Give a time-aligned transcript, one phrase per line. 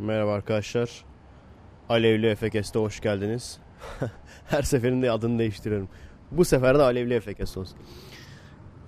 [0.00, 1.04] Merhaba arkadaşlar.
[1.88, 3.58] Alevli Efekes'te hoş geldiniz.
[4.46, 5.88] Her seferinde adını değiştiriyorum.
[6.30, 7.78] Bu sefer de Alevli Efekes olsun.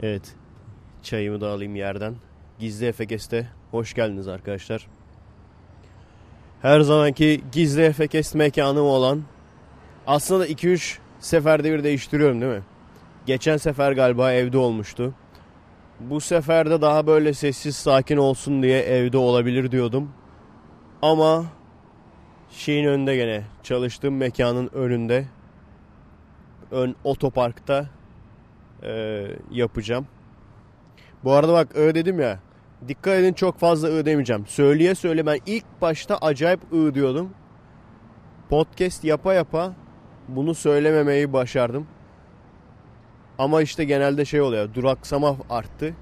[0.02, 0.34] Evet.
[1.02, 2.14] Çayımı da alayım yerden.
[2.58, 4.86] Gizli Efekes'te hoş geldiniz arkadaşlar.
[6.62, 9.22] Her zamanki Gizli Efekes mekanım olan
[10.06, 12.62] aslında 2-3 seferde bir değiştiriyorum değil mi?
[13.26, 15.14] Geçen sefer galiba evde olmuştu.
[16.00, 20.12] Bu sefer de daha böyle sessiz sakin olsun diye evde olabilir diyordum.
[21.02, 21.44] Ama
[22.50, 25.24] şeyin önünde gene çalıştığım mekanın önünde
[26.70, 27.86] ön otoparkta
[28.82, 30.06] e, yapacağım.
[31.24, 32.38] Bu arada bak ı dedim ya
[32.88, 34.46] dikkat edin çok fazla ı demeyeceğim.
[34.46, 37.30] Söyleye söyle ben ilk başta acayip ı diyordum.
[38.50, 39.72] Podcast yapa yapa
[40.28, 41.86] bunu söylememeyi başardım.
[43.38, 45.94] Ama işte genelde şey oluyor duraksama arttı.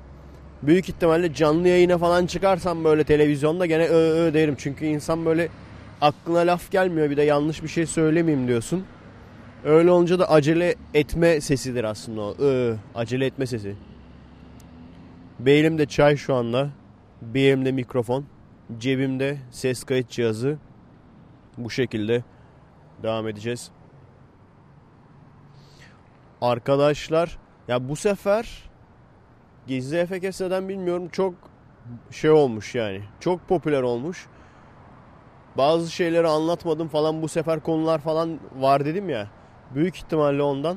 [0.63, 4.55] Büyük ihtimalle canlı yayına falan çıkarsam böyle televizyonda gene ı ı derim.
[4.59, 5.49] Çünkü insan böyle
[6.01, 8.85] aklına laf gelmiyor bir de yanlış bir şey söylemeyeyim diyorsun.
[9.65, 12.35] Öyle olunca da acele etme sesidir aslında o.
[12.45, 13.77] I, acele etme sesi.
[15.39, 16.71] Bir elimde çay şu anda.
[17.23, 18.25] Bir mikrofon.
[18.79, 20.59] Cebimde ses kayıt cihazı.
[21.59, 22.25] Bu şekilde
[23.03, 23.71] devam edeceğiz.
[26.41, 28.70] Arkadaşlar ya bu sefer
[29.67, 29.97] Gizli
[30.41, 31.35] neden bilmiyorum çok
[32.11, 33.03] şey olmuş yani.
[33.21, 34.27] Çok popüler olmuş.
[35.57, 39.29] Bazı şeyleri anlatmadım falan bu sefer konular falan var dedim ya.
[39.75, 40.77] Büyük ihtimalle ondan.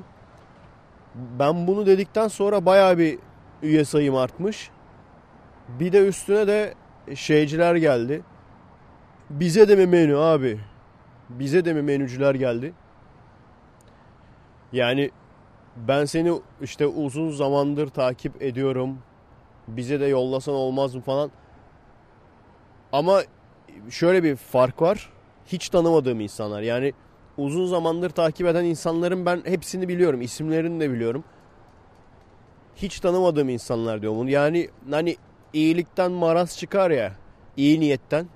[1.40, 3.20] Ben bunu dedikten sonra baya bir
[3.62, 4.70] üye sayım artmış.
[5.80, 6.74] Bir de üstüne de
[7.16, 8.24] şeyciler geldi.
[9.30, 10.60] Bize de mi menü abi?
[11.30, 12.74] Bize de mi menücüler geldi?
[14.74, 15.12] Yani
[15.76, 18.98] ben seni işte uzun zamandır takip ediyorum.
[19.68, 21.32] Bize de yollasan olmaz mı falan.
[22.92, 23.22] Ama
[23.90, 25.10] şöyle bir fark var.
[25.46, 26.62] Hiç tanımadığım insanlar.
[26.62, 26.94] Yani
[27.38, 30.22] uzun zamandır takip eden insanların ben hepsini biliyorum.
[30.22, 31.24] İsimlerini de biliyorum.
[32.76, 34.30] Hiç tanımadığım insanlar diyor bunu.
[34.30, 35.16] Yani hani
[35.54, 37.14] iyilikten maraz çıkar ya.
[37.58, 38.28] iyi niyetten.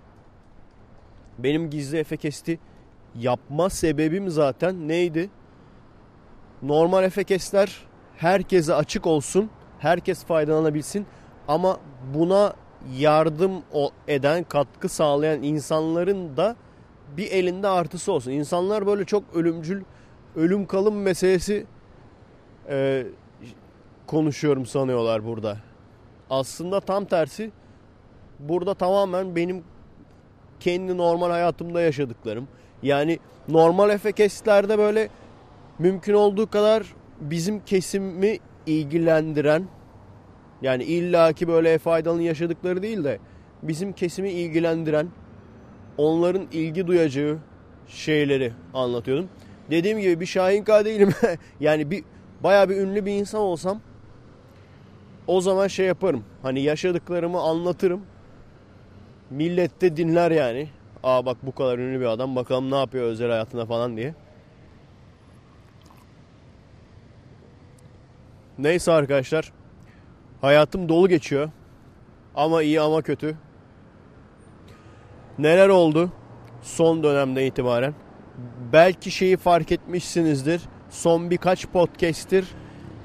[1.38, 2.60] Benim gizli efe kesti
[3.16, 5.30] yapma sebebim zaten neydi?
[6.62, 7.78] Normal efekesler
[8.18, 9.50] herkese açık olsun.
[9.80, 11.06] Herkes faydalanabilsin.
[11.48, 11.78] Ama
[12.14, 12.54] buna
[12.98, 13.64] yardım
[14.08, 16.56] eden, katkı sağlayan insanların da
[17.18, 18.32] bir elinde artısı olsun.
[18.32, 19.84] İnsanlar böyle çok ölümcül,
[20.36, 21.66] ölüm kalım meselesi
[22.70, 23.08] e,
[24.08, 25.58] konuşuyorum sanıyorlar burada.
[26.30, 27.52] Aslında tam tersi.
[28.40, 29.64] Burada tamamen benim
[30.60, 32.48] kendi normal hayatımda yaşadıklarım.
[32.84, 33.20] Yani
[33.50, 35.10] normal efekestlerde böyle
[35.80, 36.84] mümkün olduğu kadar
[37.22, 39.68] bizim kesimi ilgilendiren
[40.62, 43.20] yani illaki böyle faydalı yaşadıkları değil de
[43.64, 45.08] bizim kesimi ilgilendiren
[45.98, 47.38] onların ilgi duyacağı
[47.88, 49.30] şeyleri anlatıyordum.
[49.72, 51.14] Dediğim gibi bir Şahinka değilim.
[51.60, 52.04] yani bir
[52.44, 53.82] baya bir ünlü bir insan olsam
[55.28, 56.24] o zaman şey yaparım.
[56.42, 58.02] Hani yaşadıklarımı anlatırım.
[59.30, 60.70] Millet de dinler yani.
[61.04, 64.14] Aa bak bu kadar ünlü bir adam bakalım ne yapıyor özel hayatına falan diye.
[68.60, 69.52] Neyse arkadaşlar.
[70.42, 71.50] Hayatım dolu geçiyor.
[72.36, 73.36] Ama iyi ama kötü.
[75.40, 76.12] Neler oldu
[76.62, 77.94] son dönemden itibaren?
[78.74, 80.62] Belki şeyi fark etmişsinizdir.
[80.90, 82.48] Son birkaç podcast'tir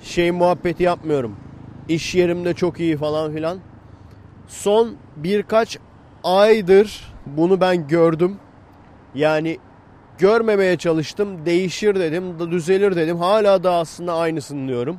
[0.02, 1.36] şey muhabbeti yapmıyorum.
[1.88, 3.58] İş yerimde çok iyi falan filan.
[4.48, 5.78] Son birkaç
[6.24, 8.38] aydır bunu ben gördüm.
[9.14, 9.58] Yani
[10.19, 11.46] görmemeye çalıştım.
[11.46, 13.16] Değişir dedim, düzelir dedim.
[13.16, 14.98] Hala da aslında aynısını diyorum.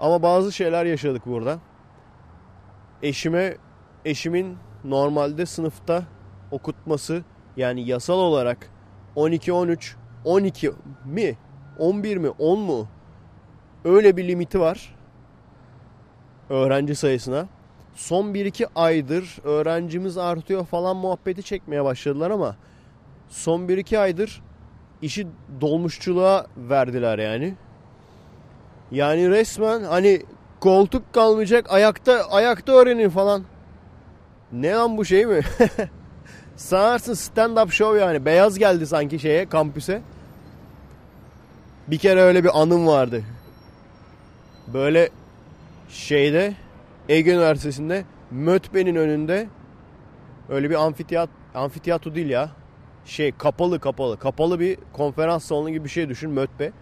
[0.00, 1.58] Ama bazı şeyler yaşadık burada.
[3.02, 3.56] Eşime
[4.04, 6.02] eşimin normalde sınıfta
[6.50, 7.24] okutması
[7.56, 8.70] yani yasal olarak
[9.14, 10.72] 12 13 12
[11.04, 11.36] mi
[11.78, 12.88] 11 mi 10 mu
[13.84, 14.96] öyle bir limiti var
[16.50, 17.46] öğrenci sayısına.
[17.94, 22.56] Son 1-2 aydır öğrencimiz artıyor falan muhabbeti çekmeye başladılar ama
[23.28, 24.42] son 1-2 aydır
[25.02, 25.26] işi
[25.60, 27.54] dolmuşçuluğa verdiler yani.
[28.90, 30.22] Yani resmen hani
[30.60, 33.44] koltuk kalmayacak ayakta ayakta öğrenin falan.
[34.52, 35.40] Ne lan bu şey mi?
[36.56, 38.24] Sanarsın stand up show yani.
[38.24, 40.02] Beyaz geldi sanki şeye kampüse.
[41.88, 43.22] Bir kere öyle bir anım vardı.
[44.66, 45.10] Böyle
[45.88, 46.54] şeyde
[47.08, 49.48] Ege Üniversitesi'nde Mötbe'nin önünde
[50.48, 52.50] öyle bir amfiteyat amfiteyatro değil ya.
[53.04, 54.18] Şey kapalı kapalı.
[54.18, 56.72] Kapalı bir konferans salonu gibi bir şey düşün Mötbe.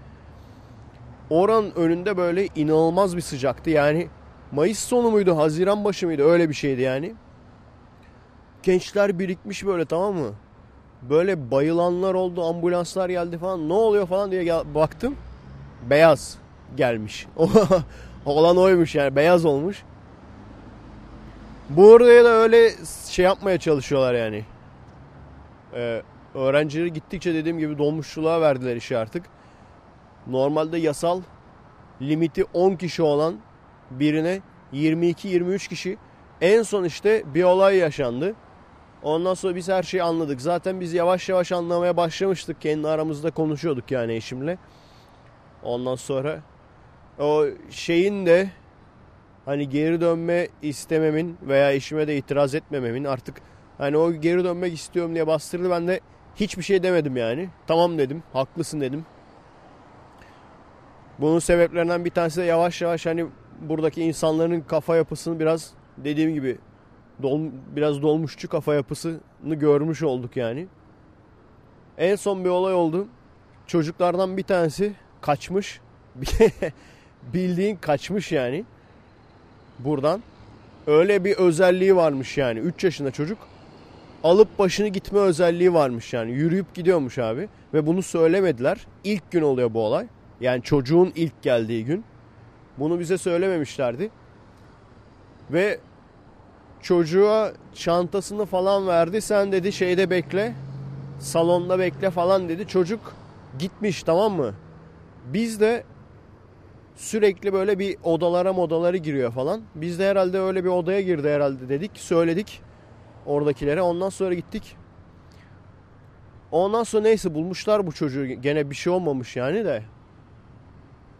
[1.30, 3.70] Oranın önünde böyle inanılmaz bir sıcaktı.
[3.70, 4.08] Yani
[4.52, 7.14] Mayıs sonu muydu, Haziran başı mıydı öyle bir şeydi yani.
[8.62, 10.32] gençler birikmiş böyle tamam mı?
[11.02, 13.68] Böyle bayılanlar oldu, ambulanslar geldi falan.
[13.68, 15.16] Ne oluyor falan diye gel- baktım.
[15.90, 16.38] Beyaz
[16.76, 17.26] gelmiş.
[18.26, 19.82] Olan oymuş yani beyaz olmuş.
[21.68, 22.70] Burada da öyle
[23.08, 24.44] şey yapmaya çalışıyorlar yani.
[25.74, 26.02] Ee,
[26.34, 29.24] öğrencileri gittikçe dediğim gibi dolmuşçuluğa verdiler işi artık.
[30.28, 31.22] Normalde yasal
[32.02, 33.36] limiti 10 kişi olan
[33.90, 34.40] birine
[34.72, 35.98] 22-23 kişi.
[36.40, 38.34] En son işte bir olay yaşandı.
[39.02, 40.40] Ondan sonra biz her şeyi anladık.
[40.40, 42.60] Zaten biz yavaş yavaş anlamaya başlamıştık.
[42.60, 44.58] Kendi aramızda konuşuyorduk yani eşimle.
[45.62, 46.40] Ondan sonra
[47.18, 48.50] o şeyin de
[49.44, 53.40] hani geri dönme istememin veya eşime de itiraz etmememin artık
[53.78, 55.70] hani o geri dönmek istiyorum diye bastırdı.
[55.70, 56.00] Ben de
[56.36, 57.48] hiçbir şey demedim yani.
[57.66, 58.22] Tamam dedim.
[58.32, 59.06] Haklısın dedim.
[61.18, 63.26] Bunun sebeplerinden bir tanesi de yavaş yavaş hani
[63.60, 66.58] buradaki insanların kafa yapısını biraz dediğim gibi
[67.22, 67.40] dol,
[67.76, 69.20] biraz dolmuşçu kafa yapısını
[69.54, 70.66] görmüş olduk yani.
[71.98, 73.08] En son bir olay oldu.
[73.66, 75.80] Çocuklardan bir tanesi kaçmış.
[77.34, 78.64] Bildiğin kaçmış yani.
[79.78, 80.22] Buradan.
[80.86, 82.58] Öyle bir özelliği varmış yani.
[82.58, 83.38] 3 yaşında çocuk.
[84.24, 86.32] Alıp başını gitme özelliği varmış yani.
[86.32, 87.48] Yürüyüp gidiyormuş abi.
[87.74, 88.86] Ve bunu söylemediler.
[89.04, 90.06] İlk gün oluyor bu olay.
[90.40, 92.04] Yani çocuğun ilk geldiği gün.
[92.78, 94.10] Bunu bize söylememişlerdi.
[95.50, 95.80] Ve
[96.82, 99.20] çocuğa çantasını falan verdi.
[99.20, 100.54] Sen dedi şeyde bekle.
[101.20, 102.66] Salonda bekle falan dedi.
[102.66, 103.14] Çocuk
[103.58, 104.54] gitmiş tamam mı?
[105.32, 105.84] Biz de
[106.96, 109.62] sürekli böyle bir odalara modaları giriyor falan.
[109.74, 111.90] Biz de herhalde öyle bir odaya girdi herhalde dedik.
[111.94, 112.62] Söyledik
[113.28, 113.82] oradakilere.
[113.82, 114.76] Ondan sonra gittik.
[116.50, 118.26] Ondan sonra neyse bulmuşlar bu çocuğu.
[118.26, 119.82] Gene bir şey olmamış yani de.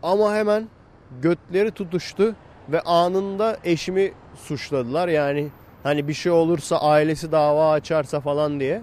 [0.03, 0.69] Ama hemen
[1.23, 2.35] götleri tutuştu
[2.69, 5.09] ve anında eşimi suçladılar.
[5.09, 5.49] Yani
[5.83, 8.83] hani bir şey olursa ailesi dava açarsa falan diye.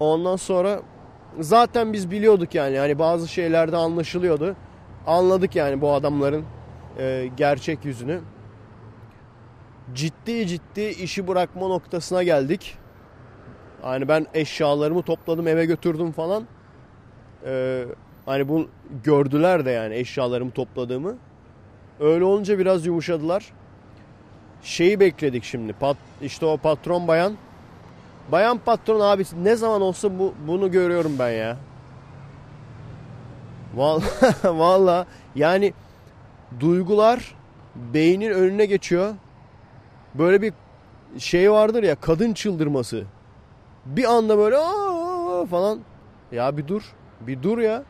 [0.00, 0.80] Ondan sonra
[1.40, 4.56] zaten biz biliyorduk yani hani bazı şeylerde anlaşılıyordu.
[5.06, 6.44] Anladık yani bu adamların
[6.98, 8.20] e, gerçek yüzünü.
[9.94, 12.78] Ciddi ciddi işi bırakma noktasına geldik.
[13.82, 16.46] Hani ben eşyalarımı topladım eve götürdüm falan.
[17.46, 17.84] Ee,
[18.26, 18.68] hani bunu
[19.04, 21.16] gördüler de yani eşyalarımı topladığımı.
[22.00, 23.52] Öyle olunca biraz yumuşadılar.
[24.62, 25.72] Şeyi bekledik şimdi.
[25.72, 27.36] Pat, işte o patron bayan.
[28.32, 31.56] Bayan patron abi ne zaman olsa bu bunu görüyorum ben ya.
[33.74, 34.04] Vallahi,
[34.44, 35.72] vallahi yani
[36.60, 37.34] duygular
[37.76, 39.14] beynin önüne geçiyor.
[40.14, 40.52] Böyle bir
[41.18, 43.04] şey vardır ya kadın çıldırması.
[43.86, 45.46] Bir anda böyle Aa!
[45.46, 45.80] falan.
[46.32, 46.82] Ya bir dur.
[47.20, 47.82] Bir dur ya.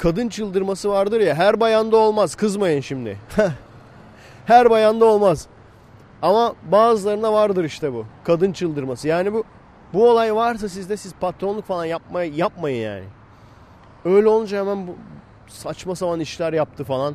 [0.00, 1.34] Kadın çıldırması vardır ya.
[1.34, 2.34] Her bayanda olmaz.
[2.34, 3.18] Kızmayın şimdi.
[4.46, 5.46] her bayanda olmaz.
[6.22, 8.06] Ama bazılarına vardır işte bu.
[8.24, 9.08] Kadın çıldırması.
[9.08, 9.44] Yani bu
[9.92, 13.04] bu olay varsa sizde siz patronluk falan yapmayı yapmayın yani.
[14.04, 14.96] Öyle olunca hemen bu
[15.48, 17.14] saçma sapan işler yaptı falan.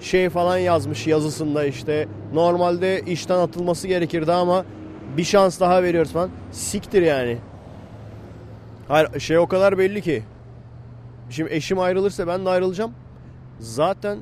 [0.00, 4.64] Şey falan yazmış yazısında işte normalde işten atılması gerekirdi ama
[5.16, 6.30] bir şans daha veriyoruz falan.
[6.52, 7.38] Siktir yani.
[8.88, 10.22] Hayır şey o kadar belli ki.
[11.30, 12.94] Şimdi eşim ayrılırsa ben de ayrılacağım.
[13.58, 14.18] Zaten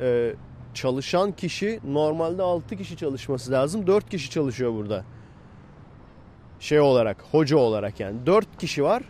[0.00, 0.34] e,
[0.74, 3.86] çalışan kişi normalde 6 kişi çalışması lazım.
[3.86, 5.04] 4 kişi çalışıyor burada.
[6.60, 8.26] Şey olarak, hoca olarak yani.
[8.26, 9.02] 4 kişi var.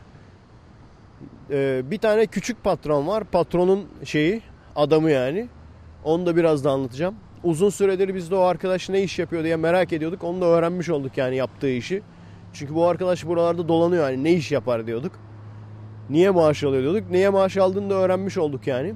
[1.50, 3.24] E, bir tane küçük patron var.
[3.24, 4.42] Patronun şeyi,
[4.76, 5.48] adamı yani.
[6.04, 7.14] Onu da biraz da anlatacağım.
[7.44, 10.24] Uzun süredir biz de o arkadaş ne iş yapıyor diye merak ediyorduk.
[10.24, 12.02] Onu da öğrenmiş olduk yani yaptığı işi.
[12.52, 15.12] Çünkü bu arkadaş buralarda dolanıyor yani ne iş yapar diyorduk.
[16.10, 17.10] Niye maaş alıyor diyorduk.
[17.10, 18.94] Niye maaş aldığını da öğrenmiş olduk yani.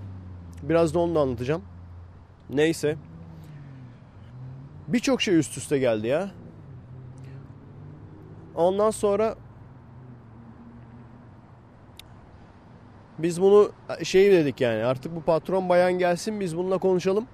[0.63, 1.63] Biraz da onu da anlatacağım.
[2.51, 2.97] Neyse.
[4.89, 6.31] Birçok şey üst üste geldi ya.
[8.55, 9.35] Ondan sonra
[13.19, 13.71] biz bunu
[14.03, 17.27] şey dedik yani artık bu patron bayan gelsin biz bununla konuşalım.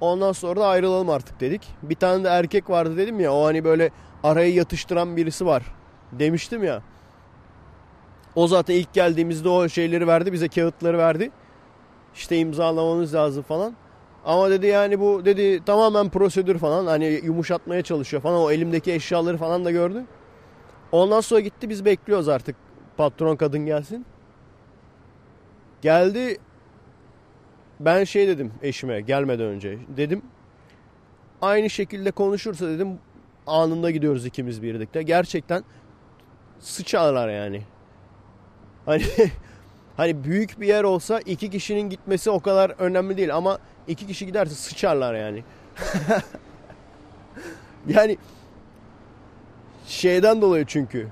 [0.00, 1.68] Ondan sonra da ayrılalım artık dedik.
[1.82, 3.90] Bir tane de erkek vardı dedim ya o hani böyle
[4.22, 5.62] arayı yatıştıran birisi var
[6.12, 6.82] demiştim ya.
[8.36, 11.30] O zaten ilk geldiğimizde o şeyleri verdi bize kağıtları verdi.
[12.14, 13.74] İşte imzalamamız lazım falan.
[14.24, 19.36] Ama dedi yani bu dedi tamamen prosedür falan hani yumuşatmaya çalışıyor falan o elimdeki eşyaları
[19.36, 20.04] falan da gördü.
[20.92, 22.56] Ondan sonra gitti biz bekliyoruz artık
[22.96, 24.06] patron kadın gelsin.
[25.82, 26.38] Geldi
[27.80, 30.22] ben şey dedim eşime gelmeden önce dedim
[31.42, 32.98] aynı şekilde konuşursa dedim
[33.46, 35.02] anında gidiyoruz ikimiz birlikte.
[35.02, 35.64] Gerçekten
[36.58, 37.62] sıçarlar yani.
[38.86, 39.02] Hani
[39.96, 44.26] hani büyük bir yer olsa iki kişinin gitmesi o kadar önemli değil ama iki kişi
[44.26, 45.44] giderse sıçarlar yani.
[47.88, 48.18] Yani
[49.86, 51.08] şeyden dolayı çünkü.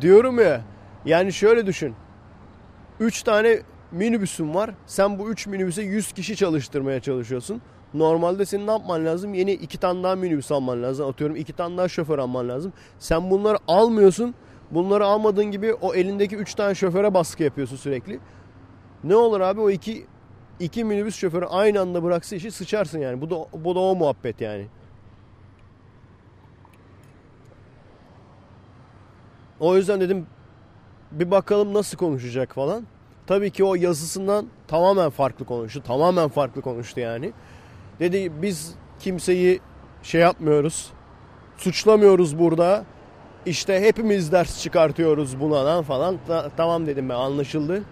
[0.00, 0.60] Diyorum ya
[1.04, 1.94] yani şöyle düşün.
[3.00, 3.58] 3 tane
[3.92, 4.70] minibüsün var.
[4.86, 7.62] Sen bu 3 minibüse 100 kişi çalıştırmaya çalışıyorsun.
[7.94, 9.34] Normalde senin ne yapman lazım?
[9.34, 11.08] Yeni 2 tane daha minibüs alman lazım.
[11.08, 12.72] Atıyorum 2 tane daha şoför alman lazım.
[12.98, 14.34] Sen bunları almıyorsun.
[14.70, 18.20] Bunları almadığın gibi o elindeki 3 tane şoföre baskı yapıyorsun sürekli.
[19.04, 20.06] Ne olur abi o iki
[20.60, 23.20] iki minibüs şoförü aynı anda bıraksa işi sıçarsın yani.
[23.20, 24.66] Bu da bu da o muhabbet yani.
[29.60, 30.26] O yüzden dedim
[31.12, 32.86] bir bakalım nasıl konuşacak falan.
[33.26, 35.82] Tabii ki o yazısından tamamen farklı konuştu.
[35.82, 37.32] Tamamen farklı konuştu yani.
[38.00, 39.60] Dedi biz kimseyi
[40.02, 40.90] şey yapmıyoruz.
[41.56, 42.84] Suçlamıyoruz burada.
[43.46, 46.18] İşte hepimiz ders çıkartıyoruz bundan falan.
[46.26, 47.82] Ta- tamam dedim ben anlaşıldı.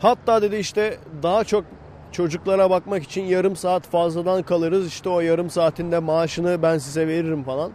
[0.00, 1.64] Hatta dedi işte daha çok
[2.12, 4.86] çocuklara bakmak için yarım saat fazladan kalırız.
[4.86, 7.72] İşte o yarım saatinde maaşını ben size veririm falan.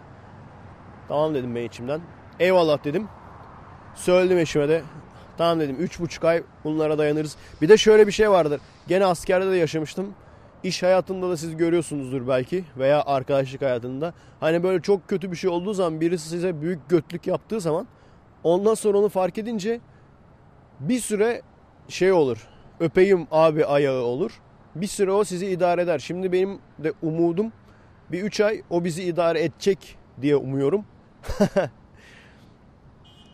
[1.08, 2.00] Tamam dedim ben içimden.
[2.40, 3.08] Eyvallah dedim.
[3.94, 4.82] Söyledim eşime de.
[5.38, 5.76] Tamam dedim.
[5.80, 7.36] Üç buçuk ay bunlara dayanırız.
[7.62, 8.60] Bir de şöyle bir şey vardır.
[8.88, 10.14] Gene askerde de yaşamıştım.
[10.62, 14.14] İş hayatında da siz görüyorsunuzdur belki veya arkadaşlık hayatında.
[14.40, 17.86] Hani böyle çok kötü bir şey olduğu zaman birisi size büyük götlük yaptığı zaman
[18.44, 19.80] ondan sonra onu fark edince
[20.80, 21.42] bir süre
[21.88, 22.48] şey olur.
[22.80, 24.40] Öpeyim abi ayağı olur.
[24.74, 25.98] Bir süre o sizi idare eder.
[25.98, 27.52] Şimdi benim de umudum
[28.12, 30.84] bir üç ay o bizi idare edecek diye umuyorum.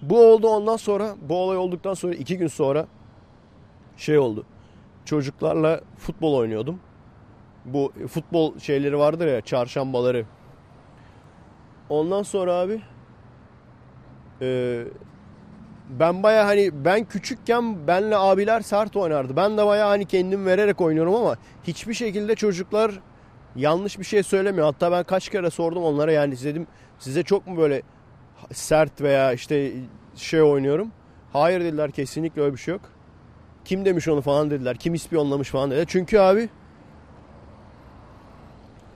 [0.02, 2.86] bu oldu ondan sonra bu olay olduktan sonra iki gün sonra
[3.96, 4.46] şey oldu.
[5.04, 6.80] Çocuklarla futbol oynuyordum.
[7.64, 10.26] Bu futbol şeyleri vardır ya çarşambaları.
[11.88, 12.80] Ondan sonra abi
[14.42, 14.80] e,
[15.90, 19.36] ben baya hani ben küçükken benle abiler sert oynardı.
[19.36, 23.00] Ben de baya hani kendim vererek oynuyorum ama hiçbir şekilde çocuklar
[23.56, 24.66] yanlış bir şey söylemiyor.
[24.66, 26.66] Hatta ben kaç kere sordum onlara yani dedim
[26.98, 27.82] size çok mu böyle
[28.52, 29.72] sert veya işte
[30.16, 30.90] şey oynuyorum.
[31.32, 32.82] Hayır dediler kesinlikle öyle bir şey yok.
[33.64, 34.76] Kim demiş onu falan dediler.
[34.76, 35.86] Kim ispiyonlamış falan dediler.
[35.88, 36.48] Çünkü abi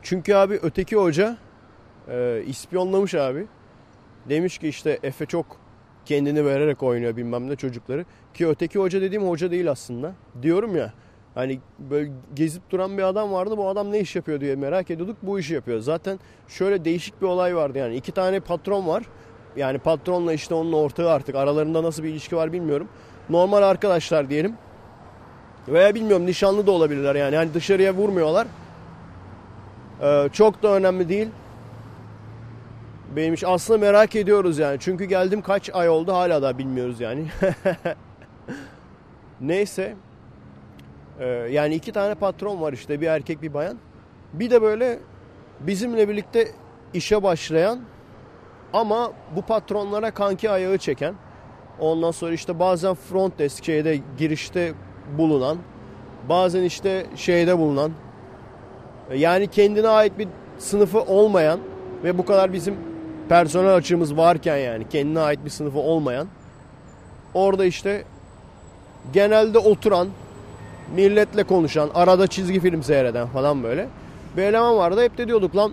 [0.09, 1.37] çünkü abi öteki hoca
[2.11, 3.47] e, ispiyonlamış abi.
[4.29, 5.47] Demiş ki işte Efe çok
[6.05, 8.05] kendini vererek oynuyor bilmem ne çocukları.
[8.35, 10.13] Ki öteki hoca dediğim hoca değil aslında.
[10.43, 10.93] Diyorum ya
[11.35, 13.57] hani böyle gezip duran bir adam vardı.
[13.57, 15.17] Bu adam ne iş yapıyor diye merak ediyorduk.
[15.23, 15.81] Bu işi yapıyor.
[15.81, 17.97] Zaten şöyle değişik bir olay vardı yani.
[17.97, 19.05] iki tane patron var.
[19.57, 22.89] Yani patronla işte onun ortağı artık aralarında nasıl bir ilişki var bilmiyorum.
[23.31, 24.55] Normal arkadaşlar diyelim.
[25.69, 27.37] Veya bilmiyorum nişanlı da olabilirler yani.
[27.37, 28.47] Hani dışarıya vurmuyorlar.
[30.03, 31.29] Ee, çok da önemli değil.
[33.17, 34.77] Benim aslında merak ediyoruz yani.
[34.81, 37.27] Çünkü geldim kaç ay oldu hala da bilmiyoruz yani.
[39.41, 39.95] Neyse.
[41.21, 43.79] Ee, yani iki tane patron var işte bir erkek bir bayan.
[44.33, 44.99] Bir de böyle
[45.61, 46.49] bizimle birlikte
[46.95, 47.81] işe başlayan
[48.73, 51.15] ama bu patronlara kanki ayağı çeken.
[51.81, 54.73] Ondan sonra işte bazen front desk şeyde girişte
[55.19, 55.59] bulunan.
[56.29, 57.93] Bazen işte şeyde bulunan.
[59.15, 61.61] Yani kendine ait bir sınıfı olmayan
[62.05, 62.75] ve bu kadar bizim
[63.29, 66.29] personel açığımız varken yani kendine ait bir sınıfı olmayan
[67.35, 68.05] orada işte
[69.13, 70.09] genelde oturan
[70.95, 73.89] milletle konuşan arada çizgi film seyreden falan böyle
[74.37, 75.03] bir eleman vardı.
[75.03, 75.73] Hep de diyorduk lan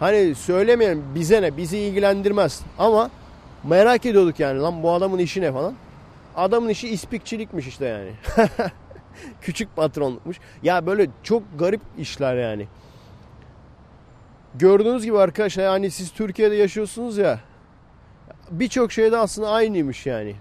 [0.00, 2.60] hani söylemeyelim bize ne bizi ilgilendirmez.
[2.78, 3.10] Ama
[3.64, 5.74] merak ediyorduk yani lan bu adamın işi ne falan.
[6.36, 8.10] Adamın işi ispikçilikmiş işte yani
[9.40, 12.66] küçük patronlukmuş ya böyle çok garip işler yani
[14.54, 17.40] gördüğünüz gibi arkadaşlar yani siz Türkiye'de yaşıyorsunuz ya
[18.50, 20.36] birçok şeyde aslında aynıymış yani.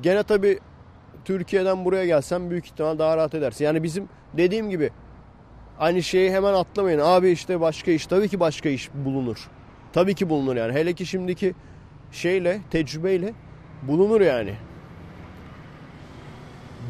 [0.00, 0.58] Gene tabi
[1.24, 3.64] Türkiye'den buraya gelsen büyük ihtimal daha rahat edersin.
[3.64, 4.90] Yani bizim dediğim gibi
[5.78, 6.98] aynı şeyi hemen atlamayın.
[6.98, 9.48] Abi işte başka iş tabii ki başka iş bulunur.
[9.92, 10.72] Tabii ki bulunur yani.
[10.72, 11.54] Hele ki şimdiki
[12.12, 13.32] şeyle tecrübeyle
[13.82, 14.54] bulunur yani.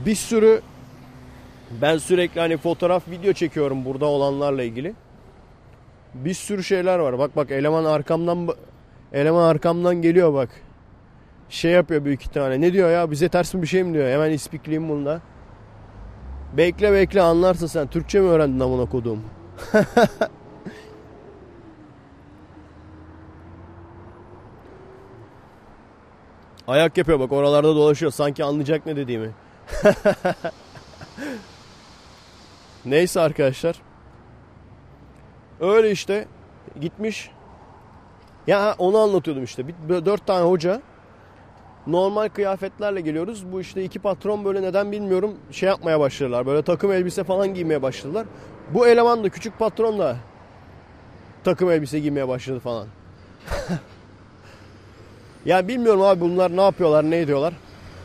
[0.07, 0.61] Bir sürü
[1.83, 4.95] ben sürekli hani fotoğraf video çekiyorum burada olanlarla ilgili.
[6.15, 7.19] Bir sürü şeyler var.
[7.19, 8.49] Bak bak eleman arkamdan
[9.13, 10.49] eleman arkamdan geliyor bak.
[11.49, 12.61] Şey yapıyor büyük ihtimalle.
[12.61, 14.09] Ne diyor ya bize ters mi bir şey mi diyor.
[14.09, 15.21] Hemen ispikleyeyim bunda.
[16.57, 17.87] Bekle bekle anlarsın sen.
[17.87, 19.25] Türkçe mi öğrendin amına koduğum?
[26.69, 28.13] Ayak yapıyor bak oralarda dolaşıyor.
[28.13, 29.31] Sanki anlayacak ne dediğimi.
[32.85, 33.77] Neyse arkadaşlar.
[35.61, 36.29] Öyle işte
[36.81, 37.31] gitmiş.
[38.47, 39.65] Ya onu anlatıyordum işte.
[39.89, 40.83] Dört tane hoca
[41.87, 43.53] normal kıyafetlerle geliyoruz.
[43.53, 46.47] Bu işte iki patron böyle neden bilmiyorum şey yapmaya başladılar.
[46.47, 48.27] Böyle takım elbise falan giymeye başladılar.
[48.75, 50.17] Bu eleman da küçük patron da
[51.45, 52.87] takım elbise giymeye başladı falan.
[55.45, 57.55] yani bilmiyorum abi bunlar ne yapıyorlar ne ediyorlar.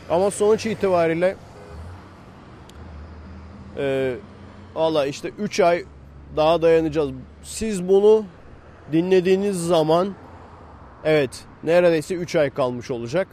[0.10, 1.36] Ama sonuç itibariyle
[3.77, 4.15] e,
[4.75, 5.85] valla işte 3 ay
[6.35, 7.11] daha dayanacağız.
[7.43, 8.25] Siz bunu
[8.91, 10.15] dinlediğiniz zaman
[11.03, 13.27] evet neredeyse 3 ay kalmış olacak.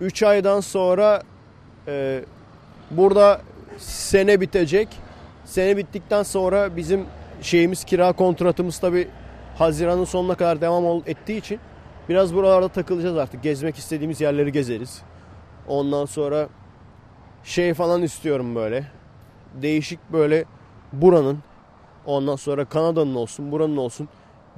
[0.00, 1.22] 3 aydan sonra
[1.88, 2.24] e,
[2.90, 3.40] burada
[3.78, 4.88] sene bitecek.
[5.44, 7.04] Sene bittikten sonra bizim
[7.42, 9.08] şeyimiz kira kontratımız tabi
[9.58, 11.60] Haziran'ın sonuna kadar devam ettiği için
[12.08, 13.42] biraz buralarda takılacağız artık.
[13.42, 15.02] Gezmek istediğimiz yerleri gezeriz.
[15.68, 16.48] Ondan sonra
[17.44, 18.84] şey falan istiyorum böyle.
[19.54, 20.44] Değişik böyle
[20.92, 21.38] buranın
[22.06, 24.08] ondan sonra Kanada'nın olsun buranın olsun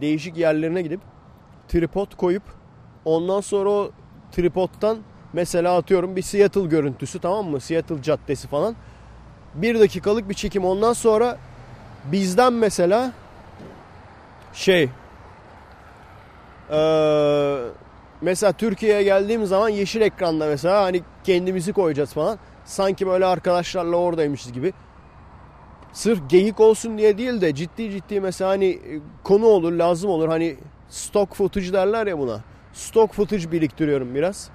[0.01, 1.01] değişik yerlerine gidip
[1.69, 2.43] tripod koyup
[3.05, 3.91] ondan sonra o
[4.33, 4.99] tripodtan
[5.33, 7.61] mesela atıyorum bir Seattle görüntüsü tamam mı?
[7.61, 8.77] Seattle caddesi falan.
[9.55, 11.39] Bir dakikalık bir çekim ondan sonra
[12.13, 13.13] bizden mesela
[14.53, 14.91] şey
[16.71, 17.59] ee,
[18.21, 22.39] mesela Türkiye'ye geldiğim zaman yeşil ekranda mesela hani kendimizi koyacağız falan.
[22.69, 24.73] Sanki böyle arkadaşlarla oradaymışız gibi.
[25.93, 28.79] Sırf geyik olsun diye değil de ciddi ciddi mesela hani
[29.25, 30.29] konu olur lazım olur.
[30.29, 30.57] Hani
[30.89, 32.41] stock footage derler ya buna.
[32.73, 34.51] Stock footage biriktiriyorum biraz.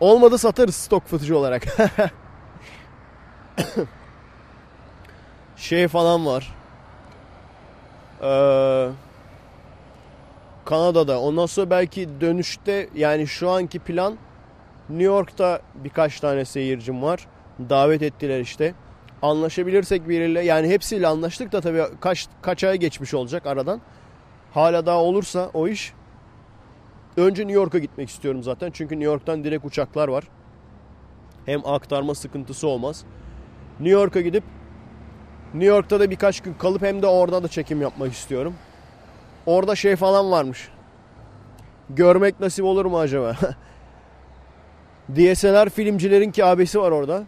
[0.00, 1.62] Olmadı satarız stock footage olarak.
[5.56, 6.54] şey falan var.
[8.22, 8.88] Ee,
[10.64, 11.20] Kanada'da.
[11.20, 14.16] Ondan sonra belki dönüşte yani şu anki plan
[14.90, 17.26] New York'ta birkaç tane seyircim var.
[17.70, 18.74] Davet ettiler işte.
[19.22, 23.80] Anlaşabilirsek biriyle yani hepsiyle anlaştık da tabii kaç kaç ay geçmiş olacak aradan.
[24.54, 25.92] Hala daha olursa o iş
[27.16, 28.70] önce New York'a gitmek istiyorum zaten.
[28.70, 30.24] Çünkü New York'tan direkt uçaklar var.
[31.46, 33.04] Hem aktarma sıkıntısı olmaz.
[33.80, 34.44] New York'a gidip
[35.54, 38.54] New York'ta da birkaç gün kalıp hem de orada da çekim yapmak istiyorum.
[39.46, 40.68] Orada şey falan varmış.
[41.90, 43.36] Görmek nasip olur mu acaba?
[45.16, 47.22] DSLR filmcilerin Kabe'si var orada.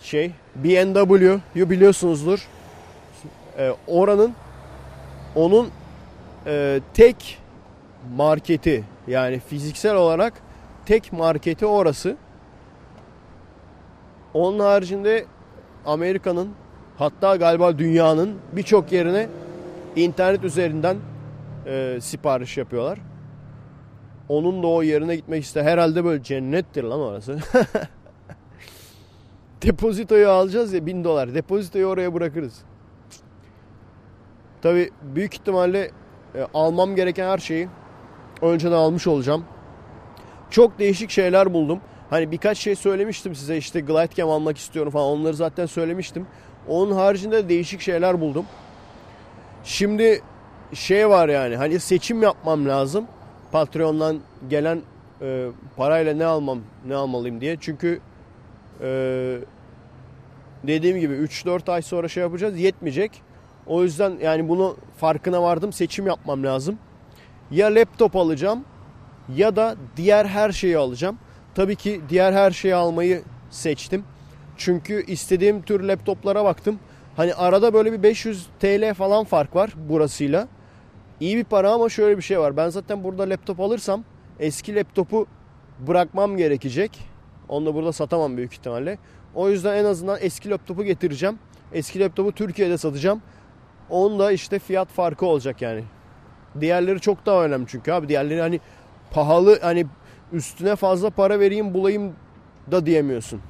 [0.00, 2.48] Şey, BMW, biliyorsunuzdur.
[3.58, 4.34] Ee, oranın
[5.34, 5.68] onun
[6.46, 7.38] e, tek
[8.16, 10.32] marketi yani fiziksel olarak
[10.86, 12.16] tek marketi orası.
[14.34, 15.24] Onun haricinde
[15.86, 16.50] Amerika'nın
[16.98, 19.28] hatta galiba dünyanın birçok yerine
[19.96, 20.96] internet üzerinden
[21.66, 22.98] e, sipariş yapıyorlar.
[24.28, 25.62] Onun da o yerine gitmek iste.
[25.62, 27.38] Herhalde böyle cennettir lan orası.
[29.62, 31.34] Depozitoyu alacağız ya bin dolar.
[31.34, 32.62] Depozitoyu oraya bırakırız.
[34.62, 35.90] Tabi büyük ihtimalle
[36.34, 37.68] e, almam gereken her şeyi
[38.42, 39.44] önceden almış olacağım.
[40.50, 41.80] Çok değişik şeyler buldum.
[42.10, 46.26] Hani birkaç şey söylemiştim size işte Glidecam almak istiyorum falan onları zaten söylemiştim.
[46.68, 48.46] Onun haricinde değişik şeyler buldum.
[49.64, 50.22] Şimdi
[50.72, 53.06] şey var yani hani seçim yapmam lazım.
[53.54, 54.82] Patreon'dan gelen
[55.22, 57.56] e, parayla ne almam ne almalıyım diye.
[57.60, 58.00] Çünkü
[58.80, 58.88] e,
[60.64, 63.22] dediğim gibi 3-4 ay sonra şey yapacağız yetmeyecek.
[63.66, 66.78] O yüzden yani bunu farkına vardım seçim yapmam lazım.
[67.50, 68.64] Ya laptop alacağım
[69.36, 71.18] ya da diğer her şeyi alacağım.
[71.54, 74.04] Tabii ki diğer her şeyi almayı seçtim.
[74.56, 76.78] Çünkü istediğim tür laptoplara baktım.
[77.16, 80.48] Hani arada böyle bir 500 TL falan fark var burasıyla.
[81.24, 82.56] İyi bir para ama şöyle bir şey var.
[82.56, 84.04] Ben zaten burada laptop alırsam
[84.40, 85.26] eski laptopu
[85.86, 87.00] bırakmam gerekecek.
[87.48, 88.98] Onu da burada satamam büyük ihtimalle.
[89.34, 91.38] O yüzden en azından eski laptopu getireceğim.
[91.72, 93.22] Eski laptopu Türkiye'de satacağım.
[93.90, 95.84] Onun da işte fiyat farkı olacak yani.
[96.60, 98.08] Diğerleri çok daha önemli çünkü abi.
[98.08, 98.60] Diğerleri hani
[99.10, 99.86] pahalı hani
[100.32, 102.12] üstüne fazla para vereyim bulayım
[102.70, 103.40] da diyemiyorsun.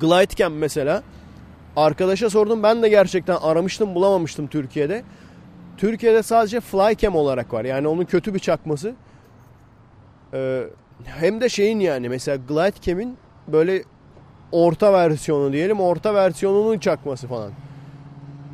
[0.00, 1.02] Glidecam mesela.
[1.76, 5.04] Arkadaşa sordum ben de gerçekten aramıştım bulamamıştım Türkiye'de.
[5.76, 7.64] Türkiye'de sadece Flycam olarak var.
[7.64, 8.94] Yani onun kötü bir çakması.
[10.34, 10.62] Ee,
[11.04, 13.82] hem de şeyin yani mesela Glidecam'in böyle
[14.52, 15.80] orta versiyonu diyelim.
[15.80, 17.52] Orta versiyonunun çakması falan.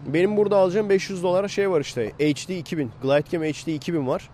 [0.07, 2.11] Benim burada alacağım 500 dolara şey var işte.
[2.11, 2.91] HD 2000.
[3.03, 4.31] Glidecam HD 2000 var.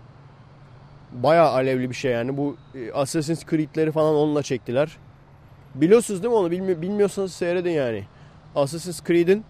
[1.11, 2.37] Baya alevli bir şey yani.
[2.37, 4.97] Bu e, Assassin's Creed'leri falan onunla çektiler.
[5.75, 6.51] Biliyorsunuz değil mi onu?
[6.51, 8.03] Bilmi bilmiyorsanız seyredin yani.
[8.55, 9.43] Assassin's Creed'in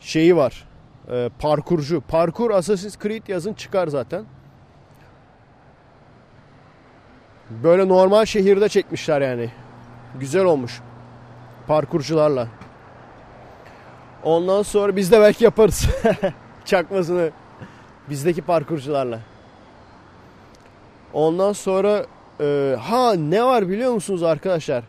[0.00, 0.69] şeyi var.
[1.10, 2.00] E, parkurcu.
[2.08, 4.24] Parkur Assassin's Creed yazın çıkar zaten.
[7.50, 9.50] Böyle normal şehirde çekmişler yani.
[10.20, 10.80] Güzel olmuş.
[11.66, 12.48] Parkurcularla.
[14.24, 15.88] Ondan sonra biz de belki yaparız.
[16.64, 17.30] Çakmasını
[18.10, 19.20] bizdeki parkurcularla.
[21.12, 22.06] Ondan sonra
[22.40, 24.84] Ee, ha ne var biliyor musunuz arkadaşlar?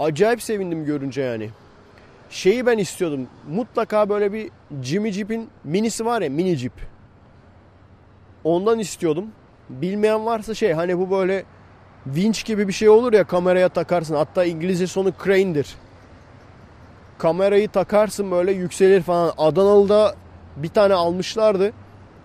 [0.00, 1.50] Acayip sevindim görünce yani.
[2.30, 3.28] Şeyi ben istiyordum.
[3.48, 4.50] Mutlaka böyle bir
[4.82, 6.72] Jimmy Jeep'in minisi var ya mini Jeep.
[8.44, 9.26] Ondan istiyordum.
[9.68, 11.44] Bilmeyen varsa şey hani bu böyle
[12.06, 14.14] vinç gibi bir şey olur ya kameraya takarsın.
[14.14, 15.74] Hatta İngilizce sonu crane'dir.
[17.18, 19.32] Kamerayı takarsın böyle yükselir falan.
[19.38, 20.14] Adanalı'da
[20.56, 21.72] bir tane almışlardı.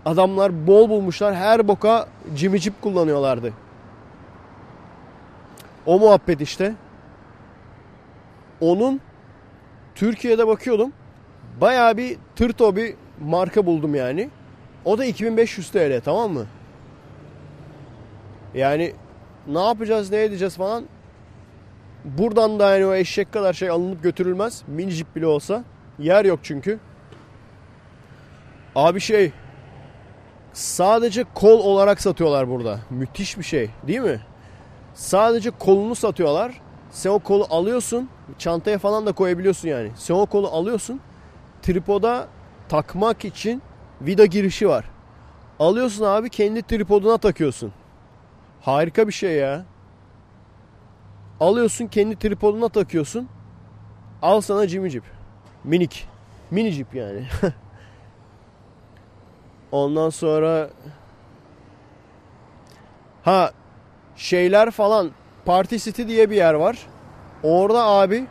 [0.06, 1.36] Adamlar bol bulmuşlar.
[1.36, 3.54] Her boka Jimmy Jeep kullanıyorlardı.
[5.86, 6.76] O muhabbet işte.
[8.62, 9.02] Onun
[9.96, 10.94] Türkiye'de bakıyordum.
[11.62, 14.30] Bayağı bir tırto bir marka buldum yani.
[14.86, 16.46] O da 2500 TL tamam mı?
[18.54, 18.94] Yani
[19.48, 20.84] ne yapacağız ne edeceğiz falan.
[22.06, 24.64] Buradan da yani o eşek kadar şey alınıp götürülmez.
[24.68, 25.64] Minicik bile olsa.
[26.00, 26.80] Yer yok çünkü.
[28.76, 29.32] Abi şey
[30.54, 32.80] sadece kol olarak satıyorlar burada.
[32.90, 34.22] Müthiş bir şey değil mi?
[34.94, 36.61] Sadece kolunu satıyorlar.
[36.92, 38.10] Sen o kolu alıyorsun.
[38.38, 39.92] Çantaya falan da koyabiliyorsun yani.
[39.96, 41.02] Sen o kolu alıyorsun.
[41.62, 42.28] Tripoda
[42.70, 43.62] takmak için
[44.02, 44.86] vida girişi var.
[45.60, 47.72] Alıyorsun abi kendi tripoduna takıyorsun.
[48.62, 49.66] Harika bir şey ya.
[51.40, 53.30] Alıyorsun kendi tripoduna takıyorsun.
[54.22, 55.04] Al sana Jimmy Jeep.
[55.64, 56.08] Minik.
[56.52, 57.28] Mini Jeep yani.
[59.72, 60.70] Ondan sonra
[63.24, 63.52] ha
[64.16, 65.12] şeyler falan
[65.46, 66.88] Party City diye bir yer var.
[67.44, 68.26] Orada abi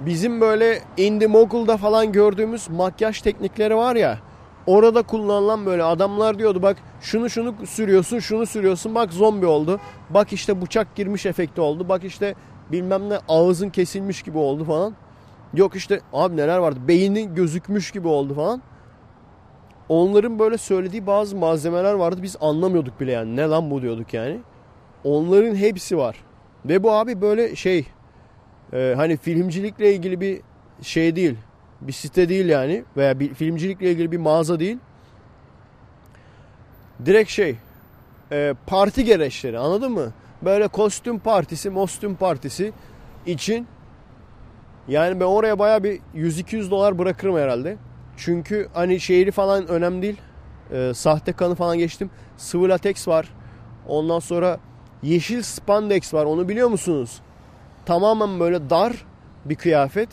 [0.00, 4.18] bizim böyle Indie Mogule'da falan gördüğümüz makyaj teknikleri var ya.
[4.66, 9.80] Orada kullanılan böyle adamlar diyordu bak şunu şunu sürüyorsun şunu sürüyorsun bak zombi oldu.
[10.10, 11.88] Bak işte bıçak girmiş efekti oldu.
[11.88, 12.34] Bak işte
[12.72, 14.94] bilmem ne ağzın kesilmiş gibi oldu falan.
[15.54, 18.62] Yok işte abi neler vardı beynin gözükmüş gibi oldu falan.
[19.88, 24.40] Onların böyle söylediği bazı malzemeler vardı biz anlamıyorduk bile yani ne lan bu diyorduk yani.
[25.08, 26.16] Onların hepsi var.
[26.64, 27.86] Ve bu abi böyle şey
[28.72, 30.40] e, hani filmcilikle ilgili bir
[30.82, 31.36] şey değil.
[31.80, 34.78] Bir site değil yani veya bir filmcilikle ilgili bir mağaza değil.
[37.06, 37.56] Direkt şey
[38.32, 40.12] e, parti gereçleri anladın mı?
[40.42, 42.72] Böyle kostüm partisi, mostüm partisi
[43.26, 43.66] için
[44.88, 47.76] yani ben oraya baya bir 100-200 dolar bırakırım herhalde.
[48.16, 50.20] Çünkü hani şehri falan önemli değil.
[50.70, 52.10] E, sahte kanı falan geçtim.
[52.36, 53.34] Sıvı lateks var.
[53.88, 54.58] Ondan sonra
[55.02, 56.24] yeşil spandex var.
[56.24, 57.20] Onu biliyor musunuz?
[57.86, 58.92] Tamamen böyle dar
[59.44, 60.08] bir kıyafet.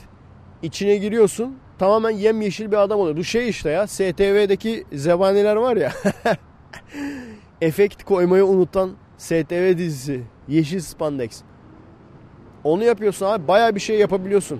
[0.61, 1.57] İçine giriyorsun.
[1.79, 3.17] Tamamen yemyeşil bir adam oluyor.
[3.17, 3.87] Bu şey işte ya.
[3.87, 5.91] STV'deki zebaniler var ya.
[7.61, 10.21] Efekt koymayı unutan STV dizisi.
[10.47, 11.41] Yeşil spandex.
[12.63, 13.47] Onu yapıyorsun abi.
[13.47, 14.59] Baya bir şey yapabiliyorsun.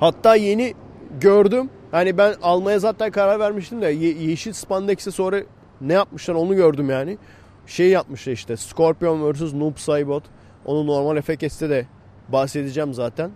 [0.00, 0.74] Hatta yeni
[1.20, 1.70] gördüm.
[1.90, 5.40] Hani ben almaya zaten karar vermiştim de ye- yeşil spandex'e sonra
[5.80, 7.18] ne yapmışlar onu gördüm yani.
[7.66, 10.24] Şey yapmışlar işte Scorpion vs Noob Saibot.
[10.64, 11.86] Onu normal FKS'te de
[12.28, 13.30] bahsedeceğim zaten.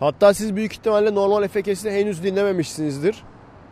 [0.00, 3.22] Hatta siz büyük ihtimalle normal FKS'te henüz dinlememişsinizdir.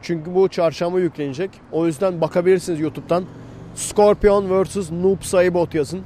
[0.03, 1.51] Çünkü bu çarşamba yüklenecek.
[1.73, 3.25] O yüzden bakabilirsiniz YouTube'dan.
[3.75, 6.03] Scorpion vs Noob Saibot yazın.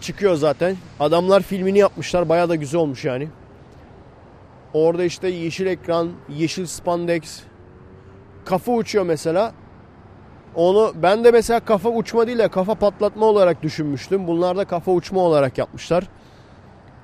[0.00, 0.76] Çıkıyor zaten.
[1.00, 2.28] Adamlar filmini yapmışlar.
[2.28, 3.28] Baya da güzel olmuş yani.
[4.72, 7.40] Orada işte yeşil ekran, yeşil spandex,
[8.44, 9.54] kafa uçuyor mesela.
[10.56, 14.26] Onu ben de mesela kafa uçma değil de kafa patlatma olarak düşünmüştüm.
[14.26, 16.08] Bunlar da kafa uçma olarak yapmışlar.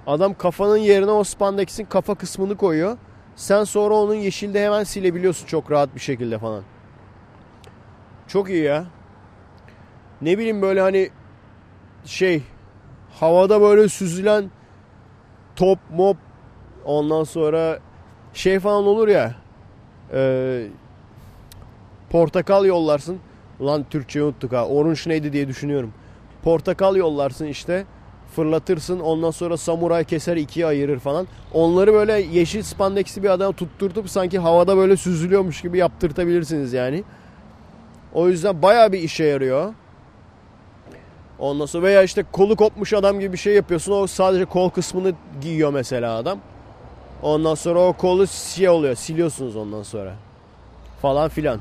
[0.07, 2.97] Adam kafanın yerine o spandex'in kafa kısmını koyuyor.
[3.37, 6.63] Sen sonra onun yeşilde hemen silebiliyorsun çok rahat bir şekilde falan.
[8.29, 8.85] Çok iyi ya.
[10.23, 11.11] Ne bileyim böyle hani
[12.05, 12.43] şey
[13.21, 14.51] havada böyle süzülen
[15.57, 16.17] top mop
[16.85, 17.79] ondan sonra
[18.35, 19.35] şey falan olur ya
[20.13, 20.67] e,
[22.11, 23.21] portakal yollarsın.
[23.61, 24.67] Ulan Türkçe unuttuk ha.
[24.67, 25.93] Orange neydi diye düşünüyorum.
[26.43, 27.85] Portakal yollarsın işte.
[28.37, 29.01] Fırlatırsın.
[29.01, 31.27] Ondan sonra samuray keser ikiye ayırır falan.
[31.53, 37.05] Onları böyle yeşil spandeksi bir adama tutturtup sanki havada böyle süzülüyormuş gibi yaptırtabilirsiniz yani.
[38.15, 39.75] O yüzden baya bir işe yarıyor.
[41.39, 43.93] Ondan sonra veya işte kolu kopmuş adam gibi bir şey yapıyorsun.
[43.93, 46.39] O sadece kol kısmını giyiyor mesela adam.
[47.23, 48.95] Ondan sonra o kolu şey oluyor.
[48.95, 50.15] Siliyorsunuz ondan sonra.
[51.03, 51.61] Falan filan.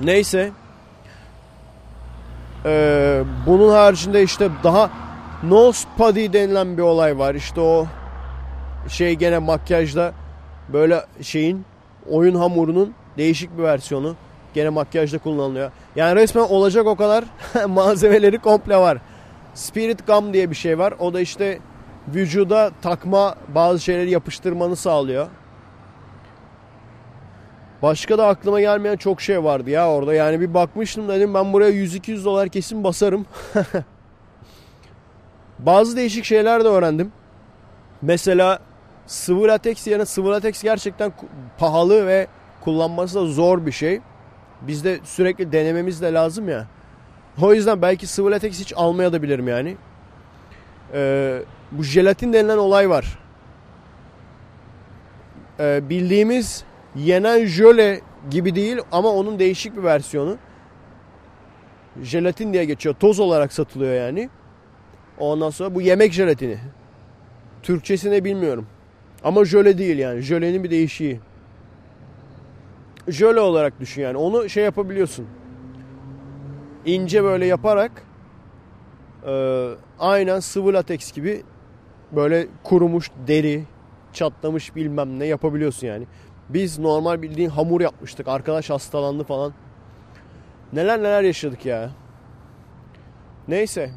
[0.00, 0.52] Neyse.
[2.64, 4.90] Ee, bunun haricinde işte daha
[5.42, 7.34] nose putty denilen bir olay var.
[7.34, 7.86] İşte o
[8.88, 10.12] şey gene makyajda
[10.72, 11.64] böyle şeyin
[12.10, 14.16] oyun hamurunun değişik bir versiyonu.
[14.54, 15.70] Gene makyajda kullanılıyor.
[15.96, 17.24] Yani resmen olacak o kadar
[17.68, 18.98] malzemeleri komple var.
[19.54, 20.94] Spirit Gum diye bir şey var.
[20.98, 21.58] O da işte
[22.08, 25.26] vücuda takma bazı şeyleri yapıştırmanı sağlıyor.
[27.82, 30.14] Başka da aklıma gelmeyen çok şey vardı ya orada.
[30.14, 33.26] Yani bir bakmıştım dedim ben buraya 100-200 dolar kesin basarım.
[35.58, 37.12] Bazı değişik şeyler de öğrendim.
[38.02, 38.58] Mesela
[39.06, 41.12] sıvı lateks yerine sıvı lateks gerçekten
[41.58, 42.26] pahalı ve
[42.60, 44.00] kullanması da zor bir şey.
[44.60, 46.66] Bizde sürekli denememiz de lazım ya.
[47.42, 49.76] O yüzden belki sıvı lateks hiç almaya da bilirim yani.
[50.94, 51.42] Ee,
[51.72, 53.18] bu jelatin denilen olay var.
[55.60, 56.64] Ee, bildiğimiz
[56.96, 58.00] yenen jöle
[58.30, 60.36] gibi değil ama onun değişik bir versiyonu.
[62.02, 62.94] Jelatin diye geçiyor.
[63.00, 64.28] Toz olarak satılıyor yani.
[65.18, 66.58] Ondan sonra bu yemek jelatini.
[67.62, 68.66] Türkçesini bilmiyorum.
[69.24, 70.20] Ama jöle değil yani.
[70.20, 71.20] Jölenin bir değişiği.
[73.08, 74.16] Jöle olarak düşün yani.
[74.16, 75.26] Onu şey yapabiliyorsun.
[76.84, 78.02] İnce böyle yaparak
[79.26, 81.42] e, aynen sıvı lateks gibi
[82.12, 83.64] böyle kurumuş deri,
[84.12, 86.06] çatlamış bilmem ne yapabiliyorsun yani.
[86.54, 88.28] Biz normal bildiğin hamur yapmıştık.
[88.28, 89.52] Arkadaş hastalandı falan.
[90.72, 91.90] Neler neler yaşadık ya.
[93.48, 93.90] Neyse.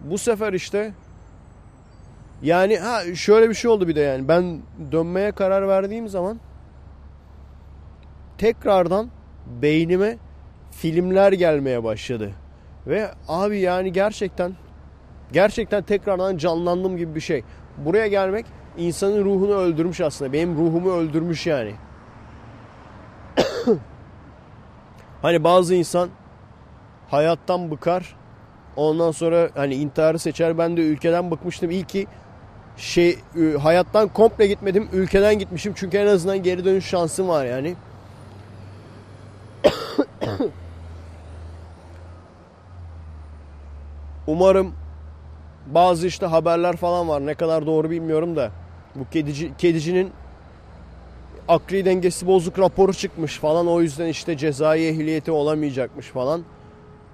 [0.00, 0.92] Bu sefer işte
[2.42, 6.40] yani ha şöyle bir şey oldu bir de yani ben dönmeye karar verdiğim zaman
[8.38, 9.10] tekrardan
[9.46, 10.18] beynime
[10.70, 12.32] filmler gelmeye başladı.
[12.86, 14.56] Ve abi yani gerçekten
[15.32, 17.44] gerçekten tekrardan canlandım gibi bir şey.
[17.78, 18.46] Buraya gelmek
[18.78, 20.32] insanın ruhunu öldürmüş aslında.
[20.32, 21.74] Benim ruhumu öldürmüş yani.
[25.22, 26.08] hani bazı insan
[27.08, 28.16] hayattan bıkar.
[28.76, 30.58] Ondan sonra hani intiharı seçer.
[30.58, 31.70] Ben de ülkeden bıkmıştım.
[31.70, 32.06] İyi ki
[32.76, 33.18] şey
[33.62, 34.88] hayattan komple gitmedim.
[34.92, 35.72] Ülkeden gitmişim.
[35.76, 37.74] Çünkü en azından geri dönüş şansım var yani.
[44.26, 44.74] Umarım
[45.66, 47.26] bazı işte haberler falan var.
[47.26, 48.50] Ne kadar doğru bilmiyorum da.
[49.00, 50.10] Bu kedici, kedicinin
[51.48, 53.66] akli dengesi bozuk raporu çıkmış falan.
[53.66, 56.42] O yüzden işte cezai ehliyeti olamayacakmış falan.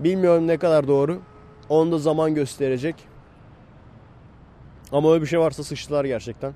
[0.01, 1.21] Bilmiyorum ne kadar doğru.
[1.69, 2.97] Onu da zaman gösterecek.
[4.93, 6.55] Ama öyle bir şey varsa sıçtılar gerçekten.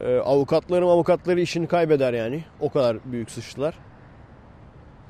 [0.00, 2.44] Ee, avukatlarım avukatları işini kaybeder yani.
[2.60, 3.74] O kadar büyük sıçtılar.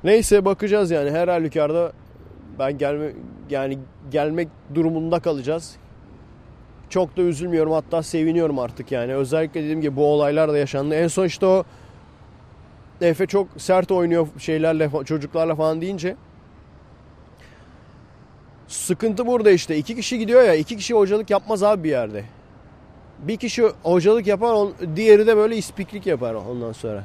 [0.03, 1.91] Neyse bakacağız yani her halükarda
[2.59, 3.11] ben gelme
[3.49, 3.79] yani
[4.11, 5.75] gelmek durumunda kalacağız.
[6.95, 9.15] Çok da üzülmüyorum hatta seviniyorum artık yani.
[9.15, 10.95] Özellikle dediğim gibi bu olaylar da yaşandı.
[10.95, 11.63] En son işte o
[13.01, 16.15] Efe çok sert oynuyor şeylerle çocuklarla falan deyince
[18.67, 19.77] sıkıntı burada işte.
[19.77, 22.23] iki kişi gidiyor ya iki kişi hocalık yapmaz abi bir yerde.
[23.19, 27.03] Bir kişi hocalık yapar diğeri de böyle ispiklik yapar ondan sonra.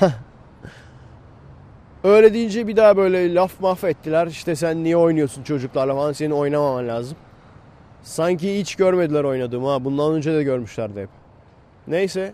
[2.04, 4.26] Öyle deyince bir daha böyle laf mahvettiler.
[4.26, 7.16] İşte sen niye oynuyorsun çocuklarla falan senin oynamaman lazım.
[8.02, 9.84] Sanki hiç görmediler oynadığımı ha.
[9.84, 11.08] Bundan önce de görmüşlerdi hep.
[11.86, 12.32] Neyse.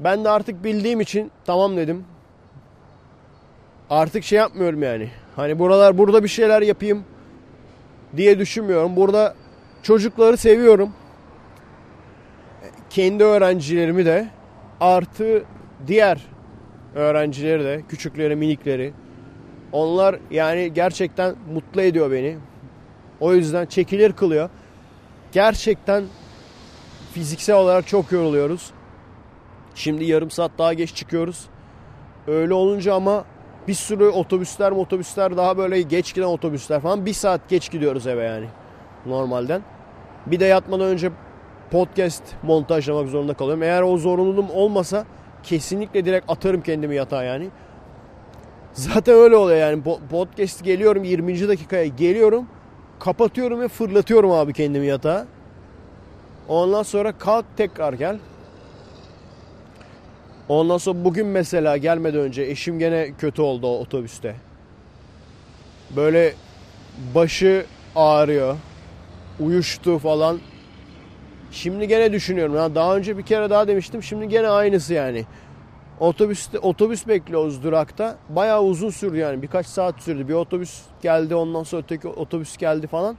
[0.00, 2.04] Ben de artık bildiğim için tamam dedim.
[3.90, 5.10] Artık şey yapmıyorum yani.
[5.36, 7.04] Hani buralar burada bir şeyler yapayım
[8.16, 8.96] diye düşünmüyorum.
[8.96, 9.34] Burada
[9.82, 10.92] çocukları seviyorum.
[12.90, 14.28] Kendi öğrencilerimi de
[14.80, 15.44] artı
[15.86, 16.26] diğer
[16.94, 18.92] öğrencileri de küçükleri minikleri
[19.72, 22.36] onlar yani gerçekten mutlu ediyor beni.
[23.20, 24.50] O yüzden çekilir kılıyor.
[25.32, 26.04] Gerçekten
[27.12, 28.70] fiziksel olarak çok yoruluyoruz.
[29.74, 31.46] Şimdi yarım saat daha geç çıkıyoruz.
[32.26, 33.24] Öyle olunca ama
[33.68, 37.06] bir sürü otobüsler otobüsler daha böyle geç giden otobüsler falan.
[37.06, 38.46] Bir saat geç gidiyoruz eve yani
[39.06, 39.62] normalden.
[40.26, 41.10] Bir de yatmadan önce
[41.70, 43.62] podcast montajlamak zorunda kalıyorum.
[43.62, 45.04] Eğer o zorunluluğum olmasa
[45.42, 47.48] kesinlikle direkt atarım kendimi yatağa yani.
[48.72, 49.82] Zaten öyle oluyor yani.
[50.10, 51.48] Podcast geliyorum 20.
[51.48, 52.46] dakikaya geliyorum.
[53.00, 55.26] Kapatıyorum ve fırlatıyorum abi kendimi yatağa.
[56.48, 58.18] Ondan sonra kalk tekrar gel.
[60.48, 64.34] Ondan sonra bugün mesela gelmeden önce eşim gene kötü oldu o otobüste.
[65.96, 66.34] Böyle
[67.14, 68.56] başı ağrıyor.
[69.40, 70.38] Uyuştu falan.
[71.50, 72.56] Şimdi gene düşünüyorum.
[72.56, 74.02] Ya daha önce bir kere daha demiştim.
[74.02, 75.24] Şimdi gene aynısı yani.
[76.00, 78.16] Otobüste, otobüs bekliyoruz durakta.
[78.28, 79.42] Bayağı uzun sürdü yani.
[79.42, 80.28] Birkaç saat sürdü.
[80.28, 83.16] Bir otobüs geldi ondan sonra öteki otobüs geldi falan.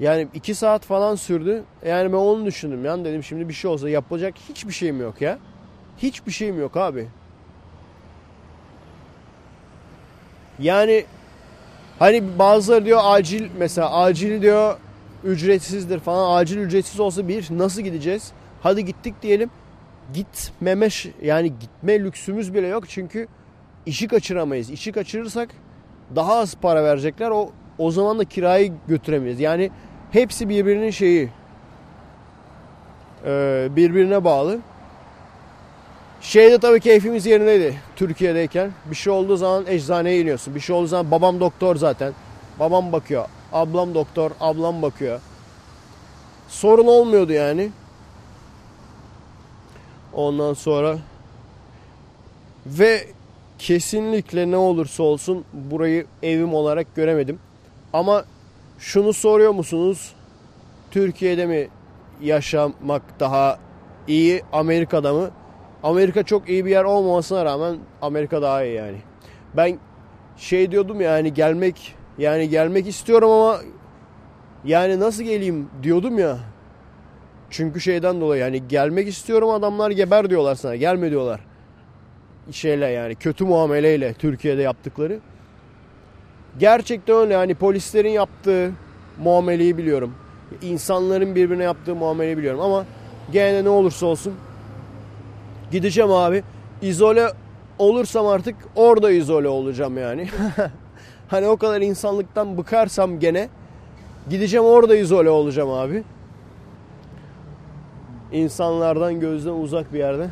[0.00, 1.64] Yani iki saat falan sürdü.
[1.86, 2.84] Yani ben onu düşündüm.
[2.84, 5.38] Yani dedim şimdi bir şey olsa yapacak hiçbir şeyim yok ya.
[5.98, 7.08] Hiçbir şeyim yok abi.
[10.58, 11.04] Yani
[11.98, 14.76] hani bazıları diyor acil mesela acil diyor
[15.24, 16.40] ücretsizdir falan.
[16.40, 18.32] Acil ücretsiz olsa bir nasıl gideceğiz?
[18.62, 19.50] Hadi gittik diyelim
[20.14, 20.88] gitmeme
[21.22, 23.28] yani gitme lüksümüz bile yok çünkü
[23.86, 24.70] işi kaçıramayız.
[24.70, 25.48] İşi kaçırırsak
[26.16, 27.30] daha az para verecekler.
[27.30, 29.40] O o zaman da kirayı götüremeyiz.
[29.40, 29.70] Yani
[30.10, 31.28] hepsi birbirinin şeyi
[33.76, 34.58] birbirine bağlı.
[36.20, 38.70] Şeyde tabii keyfimiz yerindeydi Türkiye'deyken.
[38.90, 40.54] Bir şey olduğu zaman eczaneye iniyorsun.
[40.54, 42.12] Bir şey olduğu zaman babam doktor zaten.
[42.60, 43.26] Babam bakıyor.
[43.52, 45.20] Ablam doktor, ablam bakıyor.
[46.48, 47.70] Sorun olmuyordu yani.
[50.14, 50.98] Ondan sonra
[52.66, 53.04] ve
[53.58, 57.38] kesinlikle ne olursa olsun burayı evim olarak göremedim.
[57.92, 58.24] Ama
[58.78, 60.12] şunu soruyor musunuz?
[60.90, 61.68] Türkiye'de mi
[62.22, 63.58] yaşamak daha
[64.08, 65.30] iyi, Amerika'da mı?
[65.82, 68.96] Amerika çok iyi bir yer olmamasına rağmen Amerika daha iyi yani.
[69.56, 69.78] Ben
[70.36, 73.60] şey diyordum yani gelmek yani gelmek istiyorum ama
[74.64, 76.38] yani nasıl geleyim diyordum ya.
[77.56, 80.76] Çünkü şeyden dolayı yani gelmek istiyorum adamlar geber diyorlar sana.
[80.76, 81.40] Gelme diyorlar.
[82.50, 85.18] Şeyle yani kötü muameleyle Türkiye'de yaptıkları.
[86.58, 88.72] Gerçekten öyle yani polislerin yaptığı
[89.18, 90.14] muameleyi biliyorum.
[90.62, 92.84] İnsanların birbirine yaptığı muameleyi biliyorum ama
[93.32, 94.34] gene ne olursa olsun
[95.70, 96.42] gideceğim abi.
[96.82, 97.28] İzole
[97.78, 100.28] olursam artık orada izole olacağım yani.
[101.28, 103.48] hani o kadar insanlıktan bıkarsam gene
[104.30, 106.02] gideceğim orada izole olacağım abi.
[108.34, 110.30] İnsanlardan gözden uzak bir yerde.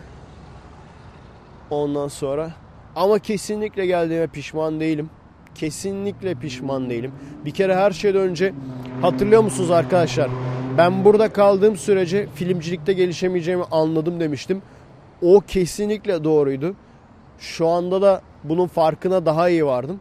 [1.71, 2.51] Ondan sonra
[2.97, 5.11] ama kesinlikle geldiğime pişman değilim.
[5.55, 7.13] Kesinlikle pişman değilim.
[7.45, 8.55] Bir kere her şeyden önce
[9.03, 10.31] hatırlıyor musunuz arkadaşlar?
[10.79, 14.63] Ben burada kaldığım sürece filmcilikte gelişemeyeceğimi anladım demiştim.
[15.23, 16.75] O kesinlikle doğruydu.
[17.39, 20.01] Şu anda da bunun farkına daha iyi vardım.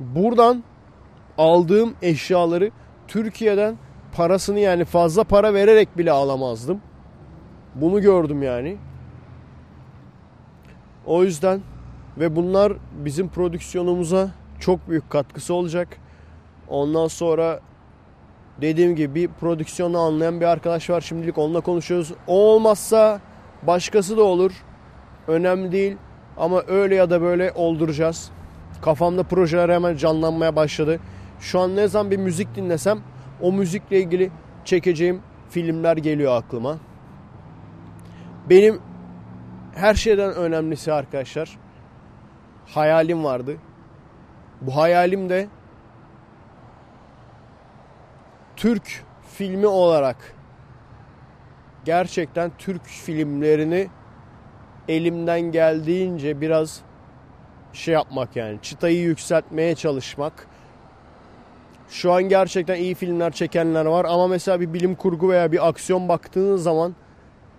[0.00, 0.64] Buradan
[1.38, 2.70] aldığım eşyaları
[3.08, 3.76] Türkiye'den
[4.12, 6.80] parasını yani fazla para vererek bile alamazdım.
[7.74, 8.76] Bunu gördüm yani.
[11.06, 11.60] O yüzden
[12.18, 12.72] ve bunlar
[13.04, 14.30] bizim prodüksiyonumuza
[14.60, 15.88] çok büyük katkısı olacak.
[16.68, 17.60] Ondan sonra
[18.60, 22.12] dediğim gibi prodüksiyonu anlayan bir arkadaş var şimdilik onunla konuşuyoruz.
[22.26, 23.20] O olmazsa
[23.62, 24.52] başkası da olur.
[25.28, 25.96] Önemli değil
[26.36, 28.30] ama öyle ya da böyle olduracağız.
[28.82, 31.00] Kafamda projeler hemen canlanmaya başladı.
[31.40, 33.00] Şu an ne zaman bir müzik dinlesem
[33.40, 34.30] o müzikle ilgili
[34.64, 36.76] çekeceğim filmler geliyor aklıma.
[38.50, 38.82] Benim
[39.74, 41.58] her şeyden önemlisi arkadaşlar
[42.66, 43.56] hayalim vardı.
[44.60, 45.48] Bu hayalim de
[48.56, 50.34] Türk filmi olarak
[51.84, 53.88] gerçekten Türk filmlerini
[54.88, 56.80] elimden geldiğince biraz
[57.72, 60.46] şey yapmak yani çıtayı yükseltmeye çalışmak.
[61.88, 66.08] Şu an gerçekten iyi filmler çekenler var ama mesela bir bilim kurgu veya bir aksiyon
[66.08, 66.94] baktığınız zaman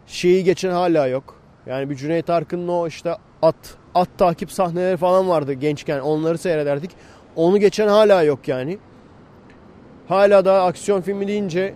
[0.07, 1.35] şeyi geçen hala yok.
[1.65, 6.91] Yani bir Cüneyt Arkın'ın o işte at at takip sahneleri falan vardı gençken onları seyrederdik.
[7.35, 8.77] Onu geçen hala yok yani.
[10.07, 11.73] Hala da aksiyon filmi deyince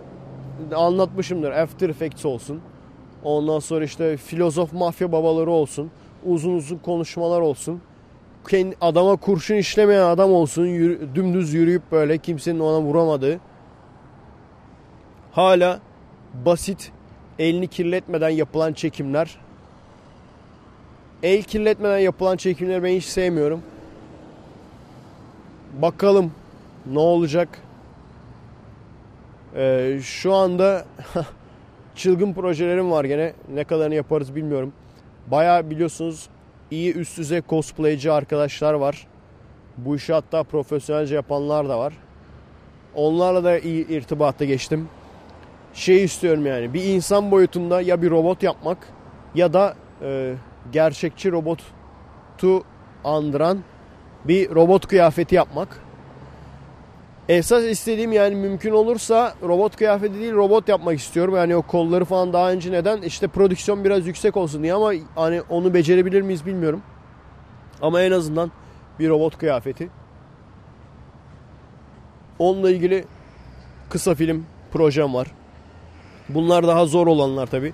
[0.74, 1.50] anlatmışımdır.
[1.50, 2.60] After Effects olsun.
[3.24, 5.90] Ondan sonra işte filozof mafya babaları olsun.
[6.24, 7.80] Uzun uzun konuşmalar olsun.
[8.48, 10.66] Kendi, adama kurşun işlemeyen adam olsun.
[10.66, 13.40] Yürü, dümdüz yürüyüp böyle kimsenin ona vuramadığı.
[15.32, 15.80] Hala
[16.46, 16.92] basit
[17.38, 19.36] elini kirletmeden yapılan çekimler.
[21.22, 23.62] El kirletmeden yapılan çekimleri ben hiç sevmiyorum.
[25.82, 26.32] Bakalım
[26.86, 27.48] ne olacak.
[29.56, 30.84] Ee, şu anda
[31.94, 33.32] çılgın projelerim var gene.
[33.54, 34.72] Ne kadarını yaparız bilmiyorum.
[35.26, 36.28] Baya biliyorsunuz
[36.70, 39.06] iyi üst düzey cosplayci arkadaşlar var.
[39.76, 41.92] Bu işi hatta profesyonelce yapanlar da var.
[42.94, 44.88] Onlarla da iyi irtibata geçtim.
[45.76, 48.78] Şey istiyorum yani bir insan boyutunda ya bir robot yapmak
[49.34, 50.34] ya da e,
[50.72, 52.64] gerçekçi robotu
[53.04, 53.58] andıran
[54.24, 55.80] bir robot kıyafeti yapmak.
[57.28, 61.36] Esas istediğim yani mümkün olursa robot kıyafeti değil robot yapmak istiyorum.
[61.36, 63.02] Yani o kolları falan daha önce neden?
[63.02, 66.82] İşte prodüksiyon biraz yüksek olsun diye ama hani onu becerebilir miyiz bilmiyorum.
[67.82, 68.50] Ama en azından
[68.98, 69.88] bir robot kıyafeti.
[72.38, 73.04] Onunla ilgili
[73.90, 75.32] kısa film projem var.
[76.28, 77.72] Bunlar daha zor olanlar tabi.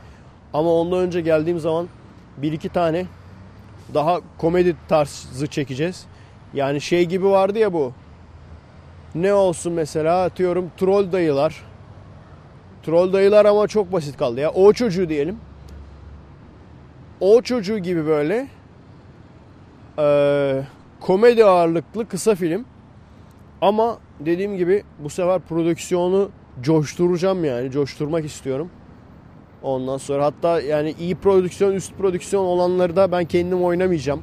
[0.52, 1.88] Ama ondan önce geldiğim zaman
[2.36, 3.06] bir iki tane
[3.94, 6.06] daha komedi tarzı çekeceğiz.
[6.54, 7.92] Yani şey gibi vardı ya bu.
[9.14, 11.62] Ne olsun mesela atıyorum troll dayılar.
[12.82, 14.50] Troll dayılar ama çok basit kaldı ya.
[14.50, 15.38] O çocuğu diyelim.
[17.20, 18.48] O çocuğu gibi böyle
[19.98, 20.62] e,
[21.00, 22.64] komedi ağırlıklı kısa film.
[23.60, 26.30] Ama dediğim gibi bu sefer prodüksiyonu
[26.60, 27.70] coşturacağım yani.
[27.70, 28.70] Coşturmak istiyorum.
[29.62, 34.22] Ondan sonra hatta yani iyi prodüksiyon, üst prodüksiyon olanları da ben kendim oynamayacağım.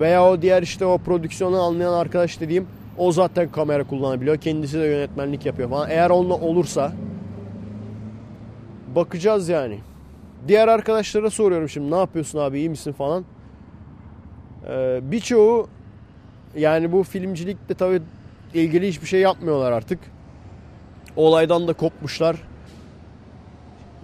[0.00, 2.66] Veya o diğer işte o prodüksiyonu anlayan arkadaş dediğim
[2.98, 4.36] o zaten kamera kullanabiliyor.
[4.36, 5.90] Kendisi de yönetmenlik yapıyor falan.
[5.90, 6.92] Eğer onunla olursa
[8.94, 9.78] bakacağız yani.
[10.48, 13.24] Diğer arkadaşlara soruyorum şimdi ne yapıyorsun abi iyi misin falan.
[14.68, 15.68] Ee, birçoğu
[16.56, 18.02] yani bu filmcilikle tabii
[18.54, 19.98] ilgili hiçbir şey yapmıyorlar artık.
[21.18, 22.36] Olaydan da kopmuşlar.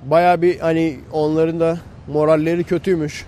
[0.02, 3.26] Baya bir hani onların da moralleri kötüymüş.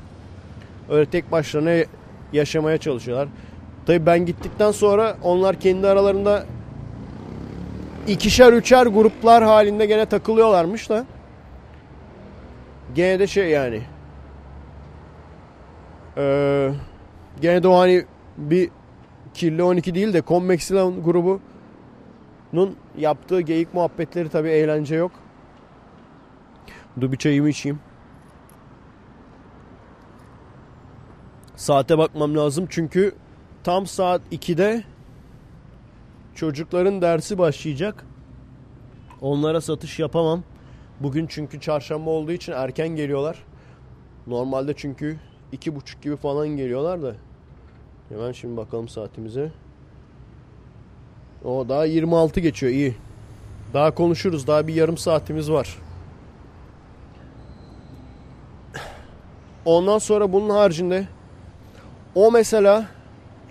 [0.90, 1.84] Öyle tek başlarına
[2.32, 3.28] yaşamaya çalışıyorlar.
[3.86, 6.46] Tabii ben gittikten sonra onlar kendi aralarında
[8.06, 11.06] ikişer üçer gruplar halinde gene takılıyorlarmış da.
[12.94, 13.80] Gene de şey yani.
[16.16, 16.70] Ee,
[17.40, 18.04] gene de o hani
[18.36, 18.70] bir
[19.34, 21.02] Kirli 12 değil de Convexilan
[22.56, 25.12] grubunun yaptığı geyik muhabbetleri tabii eğlence yok.
[27.00, 27.80] Dur bir içeyim.
[31.56, 33.14] Saate bakmam lazım çünkü
[33.64, 34.84] tam saat 2'de
[36.34, 38.06] çocukların dersi başlayacak.
[39.20, 40.42] Onlara satış yapamam.
[41.00, 43.44] Bugün çünkü çarşamba olduğu için erken geliyorlar.
[44.26, 45.16] Normalde çünkü
[45.52, 47.14] iki buçuk gibi falan geliyorlar da.
[48.08, 49.52] Hemen şimdi bakalım saatimize.
[51.46, 52.94] O daha 26 geçiyor iyi.
[53.74, 54.46] Daha konuşuruz.
[54.46, 55.78] Daha bir yarım saatimiz var.
[59.64, 61.06] Ondan sonra bunun haricinde
[62.14, 62.84] o mesela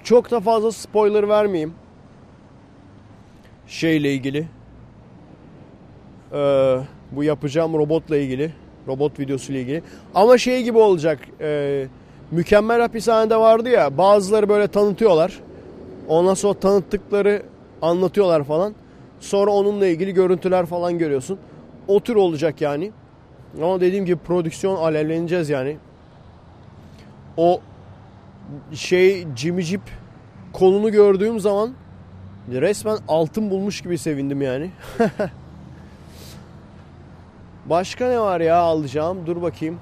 [0.03, 1.73] çok da fazla spoiler vermeyeyim.
[3.67, 4.47] Şeyle ilgili.
[6.33, 6.79] Ee,
[7.11, 8.51] bu yapacağım robotla ilgili.
[8.87, 9.83] Robot videosu ile ilgili.
[10.15, 11.19] Ama şey gibi olacak.
[11.41, 11.87] Ee,
[12.31, 13.97] mükemmel hapishanede vardı ya.
[13.97, 15.39] Bazıları böyle tanıtıyorlar.
[16.07, 17.43] Ondan sonra tanıttıkları
[17.81, 18.73] anlatıyorlar falan.
[19.19, 21.39] Sonra onunla ilgili görüntüler falan görüyorsun.
[21.87, 22.91] O tür olacak yani.
[23.61, 25.77] Ama dediğim gibi prodüksiyon alevleneceğiz yani.
[27.37, 27.61] O
[28.73, 29.81] şey Jimmy Jeep
[30.53, 31.73] kolunu gördüğüm zaman
[32.51, 34.71] resmen altın bulmuş gibi sevindim yani.
[37.65, 39.17] Başka ne var ya alacağım?
[39.25, 39.79] Dur bakayım.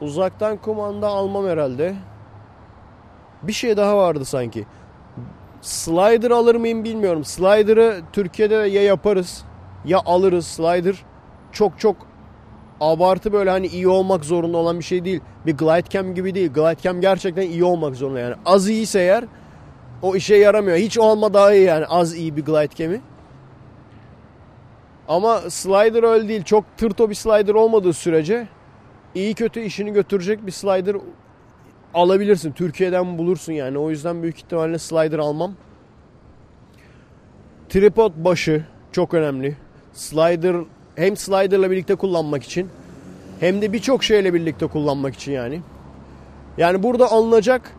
[0.00, 1.94] Uzaktan kumanda almam herhalde.
[3.42, 4.66] Bir şey daha vardı sanki.
[5.62, 7.24] Slider alır mıyım bilmiyorum.
[7.24, 9.44] Slider'ı Türkiye'de ya yaparız
[9.84, 10.46] ya alırız.
[10.46, 11.04] Slider
[11.52, 11.96] çok çok
[12.80, 15.20] abartı böyle hani iyi olmak zorunda olan bir şey değil.
[15.46, 16.52] Bir glide cam gibi değil.
[16.52, 18.34] Glide cam gerçekten iyi olmak zorunda yani.
[18.46, 19.24] Az iyiyse eğer
[20.02, 20.76] o işe yaramıyor.
[20.76, 23.00] Hiç olma daha iyi yani az iyi bir glide cam'i.
[25.08, 26.44] Ama slider öyle değil.
[26.44, 28.48] Çok tırto bir slider olmadığı sürece
[29.14, 30.96] iyi kötü işini götürecek bir slider
[31.94, 32.52] alabilirsin.
[32.52, 33.78] Türkiye'den bulursun yani.
[33.78, 35.54] O yüzden büyük ihtimalle slider almam.
[37.68, 39.56] Tripod başı çok önemli.
[39.92, 40.56] Slider
[40.96, 42.68] hem slider'la birlikte kullanmak için
[43.40, 45.60] hem de birçok şeyle birlikte kullanmak için yani.
[46.58, 47.76] Yani burada alınacak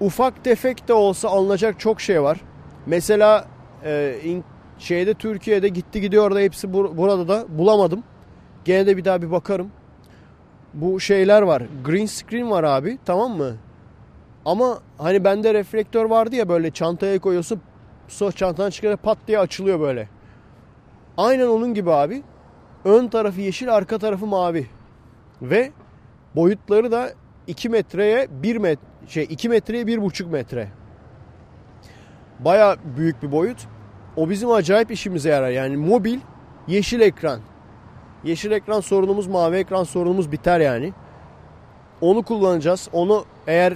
[0.00, 2.40] ufak tefek de olsa alınacak çok şey var.
[2.86, 3.46] Mesela
[3.84, 4.14] e,
[4.78, 8.02] şeyde Türkiye'de gitti gidiyor da hepsi bur- burada da bulamadım.
[8.64, 9.70] Gene de bir daha bir bakarım.
[10.74, 11.62] Bu şeyler var.
[11.84, 13.56] Green screen var abi tamam mı?
[14.44, 17.60] Ama hani bende reflektör vardı ya böyle çantaya koyuyorsun.
[18.08, 20.08] Sonra çantanı çıkarıp pat diye açılıyor böyle.
[21.16, 22.22] Aynen onun gibi abi.
[22.84, 24.66] Ön tarafı yeşil, arka tarafı mavi.
[25.42, 25.72] Ve
[26.36, 27.10] boyutları da
[27.46, 30.68] 2 metreye 1 met şey 2 metreye 1,5 metre.
[32.38, 33.68] Baya büyük bir boyut.
[34.16, 35.50] O bizim acayip işimize yarar.
[35.50, 36.18] Yani mobil
[36.68, 37.40] yeşil ekran.
[38.24, 40.92] Yeşil ekran sorunumuz, mavi ekran sorunumuz biter yani.
[42.00, 42.88] Onu kullanacağız.
[42.92, 43.74] Onu eğer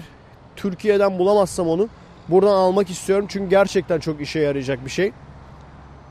[0.57, 1.89] Türkiye'den bulamazsam onu
[2.29, 3.27] buradan almak istiyorum.
[3.29, 5.13] Çünkü gerçekten çok işe yarayacak bir şey.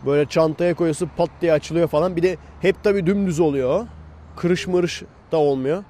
[0.05, 2.15] Böyle çantaya koyuyorsun pat diye açılıyor falan.
[2.15, 3.87] Bir de hep tabi dümdüz oluyor.
[4.35, 5.83] Kırış mırış da olmuyor.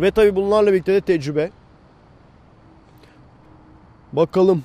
[0.00, 1.50] Ve tabi bunlarla birlikte de tecrübe.
[4.12, 4.64] Bakalım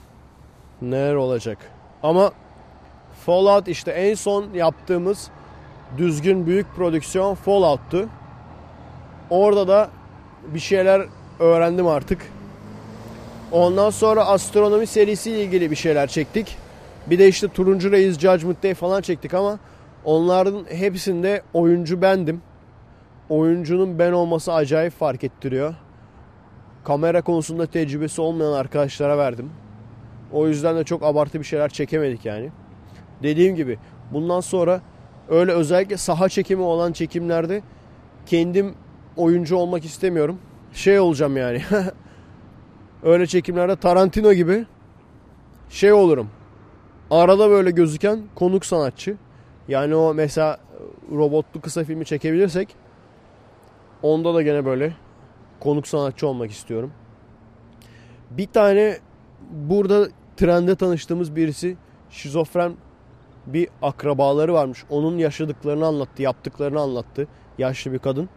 [0.81, 1.57] neler olacak.
[2.03, 2.31] Ama
[3.25, 5.29] Fallout işte en son yaptığımız
[5.97, 8.09] düzgün büyük prodüksiyon Fallout'tu.
[9.29, 9.89] Orada da
[10.53, 11.01] bir şeyler
[11.39, 12.31] öğrendim artık.
[13.51, 16.57] Ondan sonra astronomi serisiyle ilgili bir şeyler çektik.
[17.07, 19.59] Bir de işte Turuncu Reis Judgment Day falan çektik ama
[20.05, 22.41] onların hepsinde oyuncu bendim.
[23.29, 25.75] Oyuncunun ben olması acayip fark ettiriyor.
[26.83, 29.51] Kamera konusunda tecrübesi olmayan arkadaşlara verdim.
[30.31, 32.51] O yüzden de çok abartı bir şeyler çekemedik yani.
[33.23, 33.79] Dediğim gibi
[34.11, 34.81] bundan sonra
[35.29, 37.61] öyle özellikle saha çekimi olan çekimlerde
[38.25, 38.75] kendim
[39.17, 40.37] oyuncu olmak istemiyorum.
[40.73, 41.61] Şey olacağım yani.
[43.03, 44.65] öyle çekimlerde Tarantino gibi
[45.69, 46.29] şey olurum.
[47.11, 49.17] Arada böyle gözüken konuk sanatçı.
[49.67, 50.59] Yani o mesela
[51.11, 52.75] robotlu kısa filmi çekebilirsek
[54.01, 54.93] onda da gene böyle
[55.59, 56.91] konuk sanatçı olmak istiyorum.
[58.31, 58.97] Bir tane
[59.51, 60.07] burada
[60.37, 61.77] trende tanıştığımız birisi
[62.09, 62.73] şizofren
[63.45, 64.83] bir akrabaları varmış.
[64.89, 67.27] Onun yaşadıklarını anlattı, yaptıklarını anlattı.
[67.57, 68.29] Yaşlı bir kadın.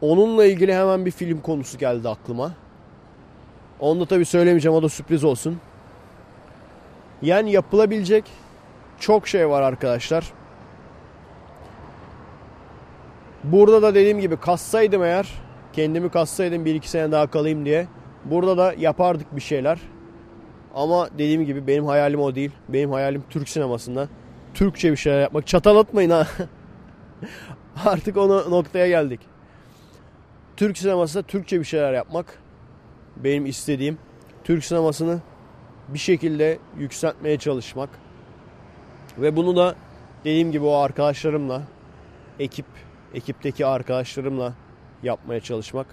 [0.00, 2.52] Onunla ilgili hemen bir film konusu geldi aklıma.
[3.80, 5.58] Onu da tabii söylemeyeceğim o da sürpriz olsun.
[7.22, 8.24] Yani yapılabilecek
[9.00, 10.32] çok şey var arkadaşlar.
[13.44, 15.34] Burada da dediğim gibi kassaydım eğer
[15.72, 17.86] kendimi kassaydım bir iki sene daha kalayım diye.
[18.24, 19.78] Burada da yapardık bir şeyler.
[20.74, 22.50] Ama dediğim gibi benim hayalim o değil.
[22.68, 24.08] Benim hayalim Türk sinemasında.
[24.56, 25.46] Türkçe bir şeyler yapmak.
[25.46, 26.26] Çatal atmayın ha.
[27.84, 29.20] Artık onu noktaya geldik.
[30.56, 32.38] Türk sinemasında Türkçe bir şeyler yapmak.
[33.16, 33.98] Benim istediğim.
[34.44, 35.20] Türk sinemasını
[35.88, 37.88] bir şekilde yükseltmeye çalışmak.
[39.18, 39.74] Ve bunu da
[40.24, 41.62] dediğim gibi o arkadaşlarımla,
[42.38, 42.66] ekip,
[43.14, 44.54] ekipteki arkadaşlarımla
[45.02, 45.86] yapmaya çalışmak.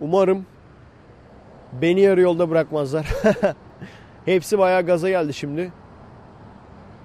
[0.00, 0.46] Umarım
[1.72, 3.06] beni yarı yolda bırakmazlar.
[4.24, 5.72] Hepsi bayağı gaza geldi şimdi.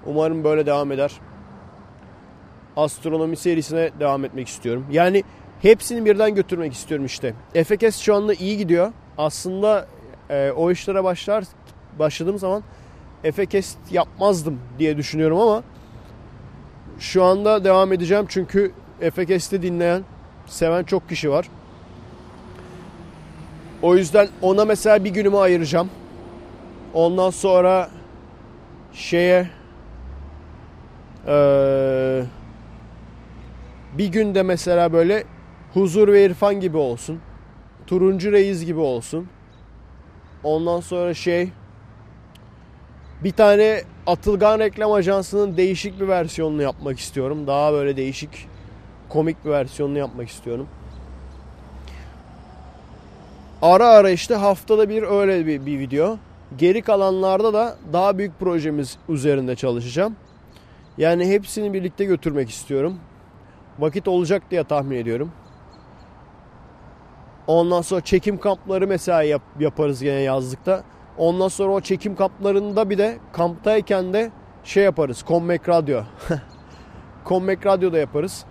[0.05, 1.11] Umarım böyle devam eder.
[2.77, 4.85] Astronomi serisine devam etmek istiyorum.
[4.91, 5.23] Yani
[5.61, 7.33] hepsini birden götürmek istiyorum işte.
[7.55, 8.91] Efekes şu anda iyi gidiyor.
[9.17, 9.87] Aslında
[10.29, 11.43] e, o işlere başlar
[11.99, 12.63] başladığım zaman
[13.23, 15.63] Efekes yapmazdım diye düşünüyorum ama
[16.99, 18.71] şu anda devam edeceğim çünkü
[19.01, 20.03] Efekes'te dinleyen,
[20.45, 21.49] seven çok kişi var.
[23.81, 25.89] O yüzden ona mesela bir günümü ayıracağım.
[26.93, 27.89] Ondan sonra
[28.93, 29.49] şeye
[31.27, 32.23] ee,
[33.97, 35.23] bir günde mesela böyle
[35.73, 37.19] huzur ve irfan gibi olsun.
[37.87, 39.27] Turuncu reis gibi olsun.
[40.43, 41.49] Ondan sonra şey
[43.23, 47.47] bir tane Atılgan Reklam Ajansı'nın değişik bir versiyonunu yapmak istiyorum.
[47.47, 48.47] Daha böyle değişik
[49.09, 50.67] komik bir versiyonunu yapmak istiyorum.
[53.61, 56.17] Ara ara işte haftada bir öyle bir, bir video.
[56.57, 60.15] Geri kalanlarda da daha büyük projemiz üzerinde çalışacağım.
[60.99, 62.99] Yani hepsini birlikte götürmek istiyorum.
[63.79, 65.31] Vakit olacak diye tahmin ediyorum.
[67.47, 70.83] Ondan sonra çekim kampları mesela yap, yaparız gene yazlıkta.
[71.17, 74.31] Ondan sonra o çekim kamplarında bir de kamptayken de
[74.63, 75.23] şey yaparız.
[75.23, 76.01] Kommek Radyo.
[77.23, 78.45] Kommek Radyo'da yaparız.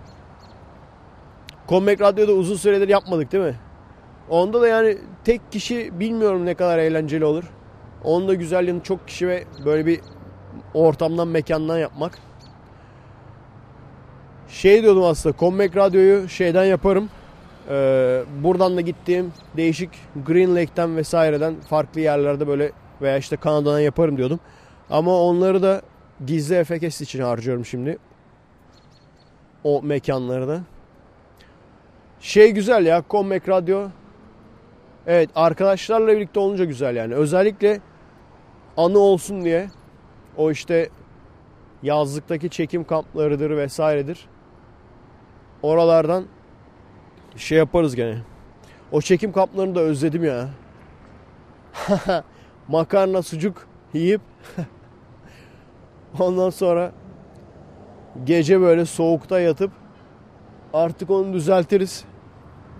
[1.67, 3.55] Kommek Radyo'da uzun süredir yapmadık değil mi?
[4.29, 7.43] Onda da yani tek kişi bilmiyorum ne kadar eğlenceli olur.
[8.03, 9.99] Onun da güzel yanı çok kişi ve böyle bir
[10.73, 12.28] ortamdan mekandan yapmak.
[14.49, 17.09] Şey diyordum aslında Kommek Radyo'yu şeyden yaparım.
[17.69, 19.89] Ee, buradan da gittiğim değişik
[20.25, 22.71] Green Lake'ten vesaireden farklı yerlerde böyle
[23.01, 24.39] veya işte Kanada'dan yaparım diyordum.
[24.89, 25.81] Ama onları da
[26.25, 27.97] gizli FKS için harcıyorum şimdi.
[29.63, 30.61] O mekanları da.
[32.19, 33.87] Şey güzel ya Kommek Radyo.
[35.07, 37.15] Evet arkadaşlarla birlikte olunca güzel yani.
[37.15, 37.79] Özellikle
[38.77, 39.67] anı olsun diye
[40.37, 40.89] o işte
[41.83, 44.27] yazlıktaki çekim kamplarıdır vesairedir.
[45.63, 46.25] Oralardan
[47.35, 48.17] şey yaparız gene.
[48.91, 50.49] O çekim kamplarını da özledim ya.
[52.67, 54.21] Makarna, sucuk yiyip
[56.19, 56.91] ondan sonra
[58.23, 59.71] gece böyle soğukta yatıp
[60.73, 62.05] artık onu düzeltiriz.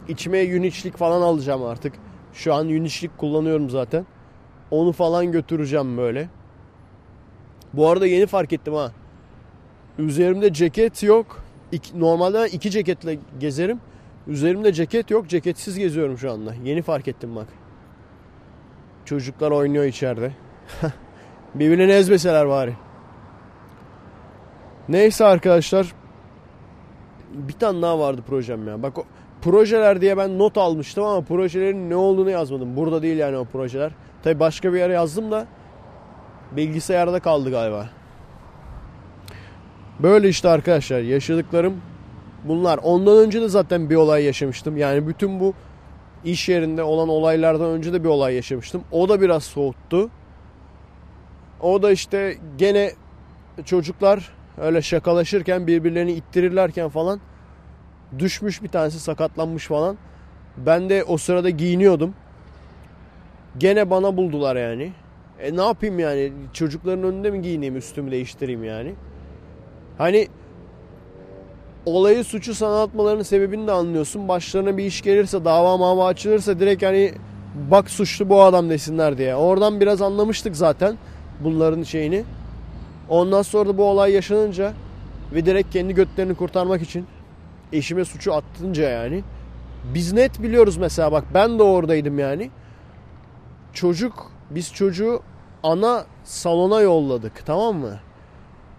[0.08, 0.64] İçime yün
[0.98, 1.94] falan alacağım artık.
[2.34, 2.86] Şu an yün
[3.18, 4.06] kullanıyorum zaten.
[4.72, 6.30] Onu falan götüreceğim böyle.
[7.74, 8.92] Bu arada yeni fark ettim ha.
[9.98, 11.44] Üzerimde ceket yok.
[11.72, 13.80] İki, normalde iki ceketle gezerim.
[14.28, 15.30] Üzerimde ceket yok.
[15.30, 16.54] Ceketsiz geziyorum şu anda.
[16.64, 17.48] Yeni fark ettim bak.
[19.06, 20.32] Çocuklar oynuyor içeride.
[21.56, 22.74] Birbirini ezmeseler bari.
[24.90, 25.94] Neyse arkadaşlar.
[27.34, 28.84] Bir tane daha vardı projem ya.
[28.84, 29.04] Bak o
[29.42, 32.76] projeler diye ben not almıştım ama projelerin ne olduğunu yazmadım.
[32.76, 33.92] Burada değil yani o projeler.
[34.24, 35.48] Tabi başka bir yere yazdım da
[36.52, 37.90] bilgisayarda kaldı galiba.
[40.04, 41.82] Böyle işte arkadaşlar yaşadıklarım
[42.44, 42.80] bunlar.
[42.84, 44.78] Ondan önce de zaten bir olay yaşamıştım.
[44.78, 45.54] Yani bütün bu
[46.26, 48.84] iş yerinde olan olaylardan önce de bir olay yaşamıştım.
[48.92, 50.10] O da biraz soğuttu.
[51.62, 52.92] O da işte gene
[53.66, 57.20] çocuklar öyle şakalaşırken birbirlerini ittirirlerken falan
[58.20, 59.98] düşmüş bir tanesi sakatlanmış falan.
[60.58, 62.14] Ben de o sırada giyiniyordum.
[63.58, 64.92] Gene bana buldular yani.
[65.40, 68.96] E ne yapayım yani çocukların önünde mi giyineyim üstümü değiştireyim yani.
[70.00, 70.28] Hani
[71.86, 74.28] olayı suçu sana atmalarının sebebini de anlıyorsun.
[74.28, 77.14] Başlarına bir iş gelirse dava mava açılırsa direkt hani
[77.72, 79.36] bak suçlu bu adam desinler diye.
[79.36, 80.98] Oradan biraz anlamıştık zaten
[81.40, 82.24] bunların şeyini.
[83.10, 84.74] Ondan sonra da bu olay yaşanınca
[85.34, 87.06] ve direkt kendi götlerini kurtarmak için
[87.74, 89.24] eşime suçu attınca yani.
[89.94, 92.52] Biz net biliyoruz mesela bak ben de oradaydım yani.
[93.74, 95.22] Çocuk biz çocuğu
[95.64, 98.00] ana salona yolladık tamam mı?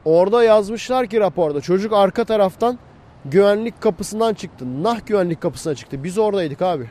[0.05, 2.79] Orada yazmışlar ki raporda çocuk arka taraftan
[3.25, 4.83] güvenlik kapısından çıktı.
[4.83, 6.05] Nah güvenlik kapısına çıktı.
[6.05, 6.87] Biz oradaydık abi.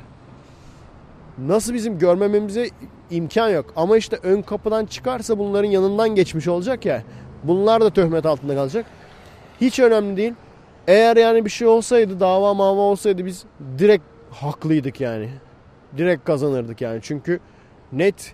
[1.38, 2.70] Nasıl bizim görmememize
[3.12, 3.74] imkan yok.
[3.76, 7.03] Ama işte ön kapıdan çıkarsa bunların yanından geçmiş olacak ya.
[7.43, 8.86] Bunlar da töhmet altında kalacak.
[9.62, 10.34] Hiç önemli değil.
[10.88, 13.45] Eğer yani bir şey olsaydı dava mava olsaydı biz
[13.78, 15.30] direkt haklıydık yani.
[15.97, 16.99] Direkt kazanırdık yani.
[17.03, 17.39] Çünkü
[17.91, 18.34] net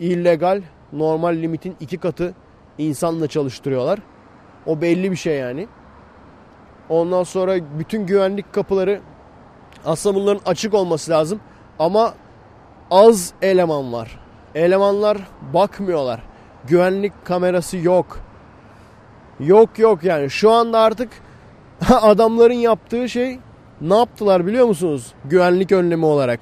[0.00, 2.34] illegal normal limitin iki katı
[2.78, 3.98] insanla çalıştırıyorlar.
[4.66, 5.68] O belli bir şey yani.
[6.88, 9.00] Ondan sonra bütün güvenlik kapıları
[9.84, 11.40] aslında bunların açık olması lazım.
[11.78, 12.14] Ama
[12.90, 14.20] az eleman var.
[14.54, 15.18] Elemanlar
[15.54, 16.22] bakmıyorlar.
[16.68, 18.18] Güvenlik kamerası yok.
[19.40, 21.10] Yok yok yani şu anda artık
[21.90, 23.38] adamların yaptığı şey
[23.80, 25.12] ne yaptılar biliyor musunuz?
[25.24, 26.40] Güvenlik önlemi olarak.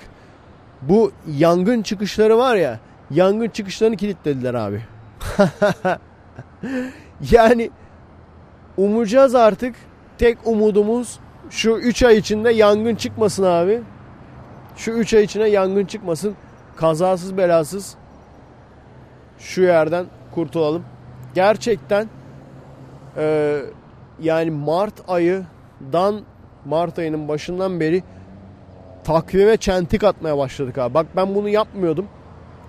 [0.82, 4.82] Bu yangın çıkışları var ya yangın çıkışlarını kilitlediler abi.
[7.30, 7.70] yani
[8.76, 9.74] umacağız artık.
[10.18, 13.80] Tek umudumuz şu 3 ay içinde yangın çıkmasın abi.
[14.76, 16.34] Şu 3 ay içine yangın çıkmasın.
[16.76, 17.96] Kazasız belasız
[19.38, 20.84] şu yerden kurtulalım.
[21.34, 22.08] Gerçekten
[23.16, 23.56] e,
[24.20, 26.20] yani Mart ayından
[26.64, 28.02] Mart ayının başından beri
[29.04, 30.94] takvime çentik atmaya başladık abi.
[30.94, 32.06] Bak ben bunu yapmıyordum.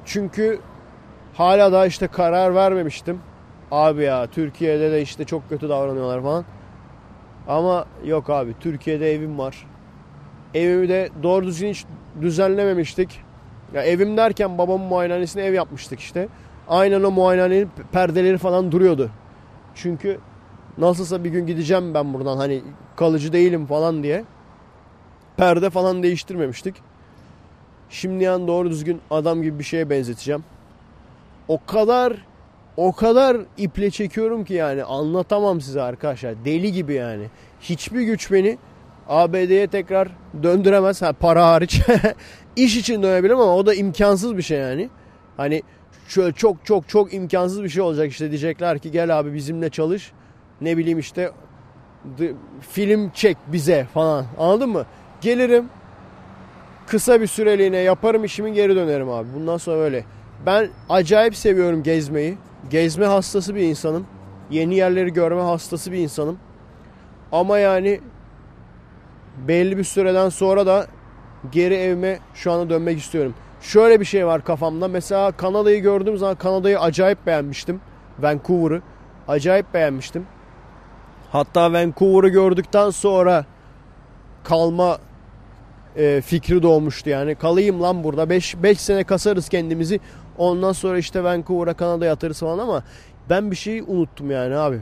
[0.05, 0.59] Çünkü
[1.33, 3.19] hala da işte karar vermemiştim.
[3.71, 6.45] Abi ya Türkiye'de de işte çok kötü davranıyorlar falan.
[7.47, 9.67] Ama yok abi Türkiye'de evim var.
[10.53, 11.85] Evimi de doğru düzgün hiç
[12.21, 13.21] düzenlememiştik.
[13.73, 16.27] Ya evim derken babamın muayenehanesine ev yapmıştık işte.
[16.67, 19.09] Aynen o muayenehanenin perdeleri falan duruyordu.
[19.75, 20.19] Çünkü
[20.77, 22.61] nasılsa bir gün gideceğim ben buradan hani
[22.95, 24.23] kalıcı değilim falan diye.
[25.37, 26.75] Perde falan değiştirmemiştik.
[27.89, 30.43] Şimdi yani doğru düzgün adam gibi bir şeye benzeteceğim.
[31.47, 32.13] O kadar
[32.77, 36.45] o kadar iple çekiyorum ki yani anlatamam size arkadaşlar.
[36.45, 37.25] Deli gibi yani.
[37.61, 38.57] Hiçbir güç beni
[39.09, 40.07] ABD'ye tekrar
[40.43, 41.01] döndüremez.
[41.01, 41.81] Ha, para hariç.
[42.55, 44.89] İş için dönebilirim ama o da imkansız bir şey yani.
[45.37, 45.63] Hani
[46.07, 50.11] şöyle çok çok çok imkansız bir şey olacak işte diyecekler ki gel abi bizimle çalış.
[50.61, 51.31] Ne bileyim işte
[52.71, 54.25] film çek bize falan.
[54.39, 54.85] Anladın mı?
[55.21, 55.65] Gelirim.
[56.87, 59.27] Kısa bir süreliğine yaparım işimi geri dönerim abi.
[59.35, 60.05] Bundan sonra öyle.
[60.45, 62.37] Ben acayip seviyorum gezmeyi.
[62.69, 64.05] Gezme hastası bir insanım.
[64.51, 66.37] Yeni yerleri görme hastası bir insanım.
[67.31, 68.01] Ama yani
[69.47, 70.87] belli bir süreden sonra da
[71.51, 73.33] geri evime şu anda dönmek istiyorum.
[73.61, 74.87] Şöyle bir şey var kafamda.
[74.87, 77.81] Mesela Kanada'yı gördüğüm zaman Kanada'yı acayip beğenmiştim.
[78.19, 78.81] Vancouver'ı
[79.27, 80.25] acayip beğenmiştim.
[81.31, 83.45] Hatta Vancouver'ı gördükten sonra
[84.43, 84.97] kalma
[85.95, 87.35] e, fikri doğmuştu yani.
[87.35, 89.99] Kalayım lan burada 5 5 sene kasarız kendimizi.
[90.41, 92.83] Ondan sonra işte Vancouver'a Kanada'ya atarız falan ama
[93.29, 94.81] ben bir şey unuttum yani abi.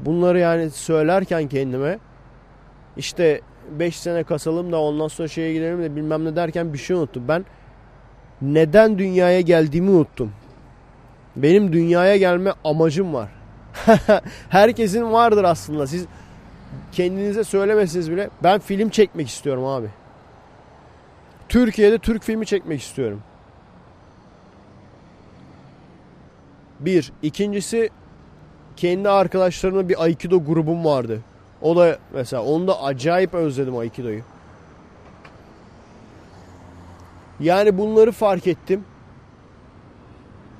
[0.00, 1.98] Bunları yani söylerken kendime
[2.96, 3.40] işte
[3.70, 7.24] 5 sene kasalım da ondan sonra şeye gidelim de bilmem ne derken bir şey unuttum.
[7.28, 7.44] Ben
[8.42, 10.32] neden dünyaya geldiğimi unuttum.
[11.36, 13.28] Benim dünyaya gelme amacım var.
[14.48, 15.86] Herkesin vardır aslında.
[15.86, 16.06] Siz
[16.92, 18.30] kendinize söylemesiniz bile.
[18.42, 19.88] Ben film çekmek istiyorum abi.
[21.48, 23.22] Türkiye'de Türk filmi çekmek istiyorum.
[26.84, 27.12] Bir.
[27.22, 27.90] ikincisi
[28.76, 31.20] kendi arkadaşlarımla bir Aikido grubum vardı.
[31.62, 34.20] O da mesela onu da acayip özledim Aikido'yu.
[37.40, 38.84] Yani bunları fark ettim.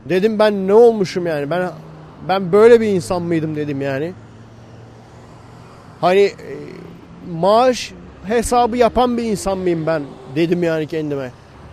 [0.09, 1.51] Dedim ben ne olmuşum yani?
[1.51, 1.71] Ben
[2.29, 4.13] ben böyle bir insan mıydım dedim yani.
[6.01, 6.35] Hani e,
[7.33, 7.93] maaş
[8.25, 10.03] hesabı yapan bir insan mıyım ben
[10.37, 11.31] dedim yani kendime.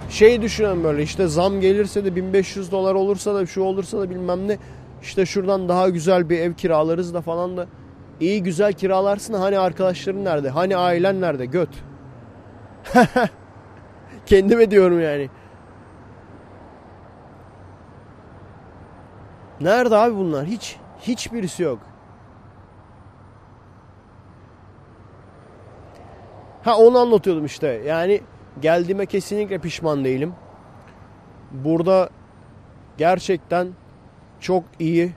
[0.09, 4.47] Şey düşünüyorum böyle işte zam gelirse de 1500 dolar olursa da şu olursa da bilmem
[4.47, 4.57] ne.
[5.01, 7.67] İşte şuradan daha güzel bir ev kiralarız da falan da.
[8.19, 10.49] İyi güzel kiralarsın hani arkadaşların nerede?
[10.49, 11.45] Hani ailen nerede?
[11.45, 11.69] Göt.
[14.25, 15.29] Kendime diyorum yani.
[19.61, 20.45] Nerede abi bunlar?
[20.45, 21.79] Hiç hiçbirisi yok.
[26.63, 27.67] Ha onu anlatıyordum işte.
[27.67, 28.21] Yani
[28.61, 30.33] geldiğime kesinlikle pişman değilim.
[31.51, 32.09] Burada
[32.97, 33.67] gerçekten
[34.39, 35.11] çok iyi.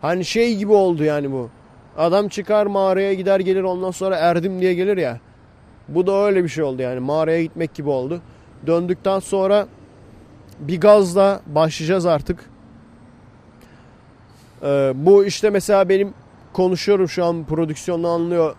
[0.00, 1.50] Hani şey gibi oldu yani bu.
[1.98, 5.20] Adam çıkar mağaraya gider gelir ondan sonra erdim diye gelir ya.
[5.88, 8.20] Bu da öyle bir şey oldu yani mağaraya gitmek gibi oldu.
[8.66, 9.66] Döndükten sonra
[10.58, 12.50] bir gazla başlayacağız artık.
[14.62, 16.14] Ee, bu işte mesela benim
[16.52, 18.56] konuşuyorum şu an prodüksiyonu anlıyor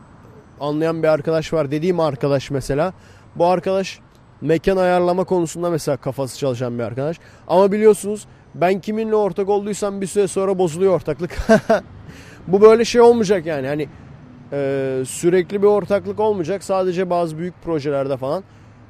[0.60, 2.94] anlayan bir arkadaş var dediğim arkadaş mesela.
[3.40, 4.00] Bu arkadaş
[4.42, 7.18] mekan ayarlama konusunda mesela kafası çalışan bir arkadaş.
[7.48, 8.26] Ama biliyorsunuz
[8.56, 11.38] ben kiminle ortak olduysam bir süre sonra bozuluyor ortaklık.
[12.48, 13.68] Bu böyle şey olmayacak yani.
[13.68, 13.88] Hani
[14.52, 16.64] e, sürekli bir ortaklık olmayacak.
[16.64, 18.44] Sadece bazı büyük projelerde falan.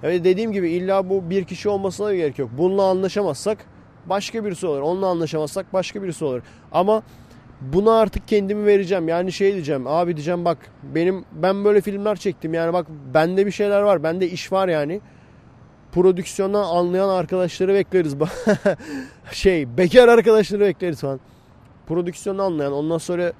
[0.03, 2.49] Yani dediğim gibi illa bu bir kişi olmasına da gerek yok.
[2.57, 3.57] Bununla anlaşamazsak
[4.05, 4.81] başka birisi olur.
[4.81, 6.41] Onunla anlaşamazsak başka birisi olur.
[6.71, 7.03] Ama
[7.61, 9.07] buna artık kendimi vereceğim.
[9.07, 9.87] Yani şey diyeceğim.
[9.87, 10.57] Abi diyeceğim bak
[10.95, 12.53] benim ben böyle filmler çektim.
[12.53, 14.03] Yani bak bende bir şeyler var.
[14.03, 15.01] Bende iş var yani.
[15.91, 18.15] Prodüksiyondan anlayan arkadaşları bekleriz.
[19.31, 21.19] şey bekar arkadaşları bekleriz falan.
[21.87, 23.33] Prodüksiyonu anlayan ondan sonra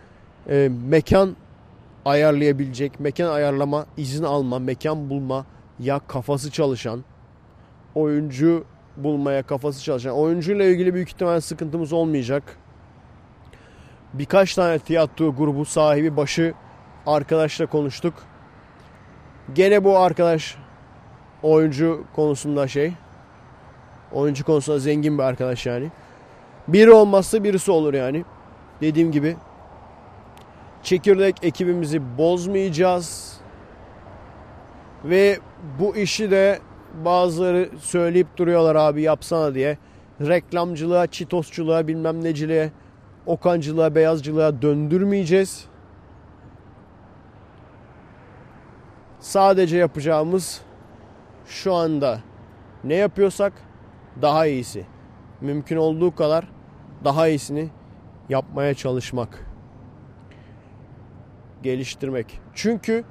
[0.50, 1.36] e, mekan
[2.06, 5.46] ayarlayabilecek, mekan ayarlama, izin alma, mekan bulma,
[5.80, 7.04] ya kafası çalışan,
[7.96, 8.64] oyuncu
[8.98, 10.14] bulmaya kafası çalışan.
[10.14, 12.58] Oyuncuyla ilgili büyük ihtimal sıkıntımız olmayacak.
[14.20, 16.54] Birkaç tane tiyatro grubu sahibi başı
[17.06, 18.14] arkadaşla konuştuk.
[19.54, 20.56] Gene bu arkadaş
[21.44, 22.94] oyuncu konusunda şey.
[24.12, 25.92] Oyuncu konusunda zengin bir arkadaş yani.
[26.68, 28.26] Biri olmazsa birisi olur yani.
[28.82, 29.38] Dediğim gibi
[30.84, 33.38] çekirdek ekibimizi bozmayacağız.
[35.06, 35.40] Ve
[35.80, 36.60] bu işi de
[37.06, 39.78] bazıları söyleyip duruyorlar abi yapsana diye.
[40.22, 42.72] Reklamcılığa, çitosçuluğa, bilmem neciliğe,
[43.28, 45.66] okancılığa, beyazcılığa döndürmeyeceğiz.
[49.20, 50.62] Sadece yapacağımız
[51.46, 52.20] şu anda
[52.84, 53.54] ne yapıyorsak
[54.22, 54.86] daha iyisi.
[55.42, 56.48] Mümkün olduğu kadar
[57.04, 57.70] daha iyisini
[58.30, 59.46] yapmaya çalışmak.
[61.64, 62.40] Geliştirmek.
[62.54, 63.04] Çünkü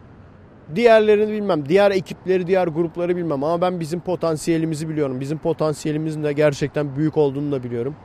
[0.74, 5.20] diğerlerini bilmem, diğer ekipleri, diğer grupları bilmem ama ben bizim potansiyelimizi biliyorum.
[5.20, 7.96] Bizim potansiyelimizin de gerçekten büyük olduğunu da biliyorum.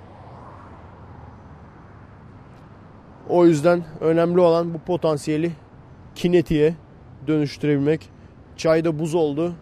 [3.31, 5.51] O yüzden önemli olan bu potansiyeli
[6.15, 6.75] kinetiğe
[7.27, 8.09] dönüştürebilmek.
[8.57, 9.53] Çayda buz oldu.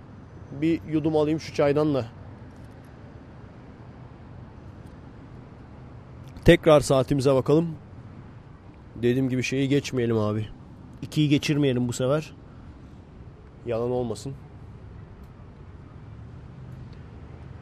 [0.62, 2.06] Bir yudum alayım şu çaydan da.
[6.46, 7.76] Tekrar saatimize bakalım.
[8.96, 10.48] Dediğim gibi şeyi geçmeyelim abi.
[11.02, 12.34] İkiyi geçirmeyelim bu sefer.
[13.66, 14.34] Yalan olmasın.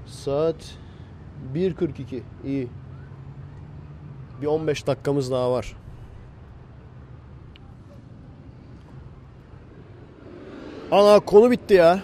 [0.06, 0.78] Saat
[1.54, 2.22] 1.42.
[2.46, 2.68] İyi.
[4.42, 5.76] Bir 15 dakikamız daha var.
[10.92, 12.00] Ana konu bitti ya.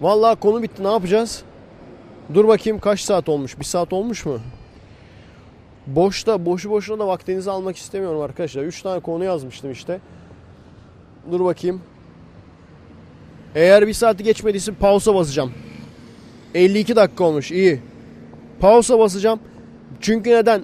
[0.00, 0.84] Vallahi konu bitti.
[0.84, 1.42] Ne yapacağız?
[2.34, 3.58] Dur bakayım kaç saat olmuş?
[3.58, 4.38] Bir saat olmuş mu?
[5.86, 8.62] Boşta, boşu boşuna da vaktinizi almak istemiyorum arkadaşlar.
[8.62, 10.00] 3 tane konu yazmıştım işte.
[11.32, 11.80] Dur bakayım.
[13.54, 15.52] Eğer bir saati geçmediyse pausa basacağım.
[16.54, 17.52] 52 dakika olmuş.
[17.52, 17.82] iyi.
[18.60, 19.40] Pausa basacağım.
[20.00, 20.62] Çünkü neden?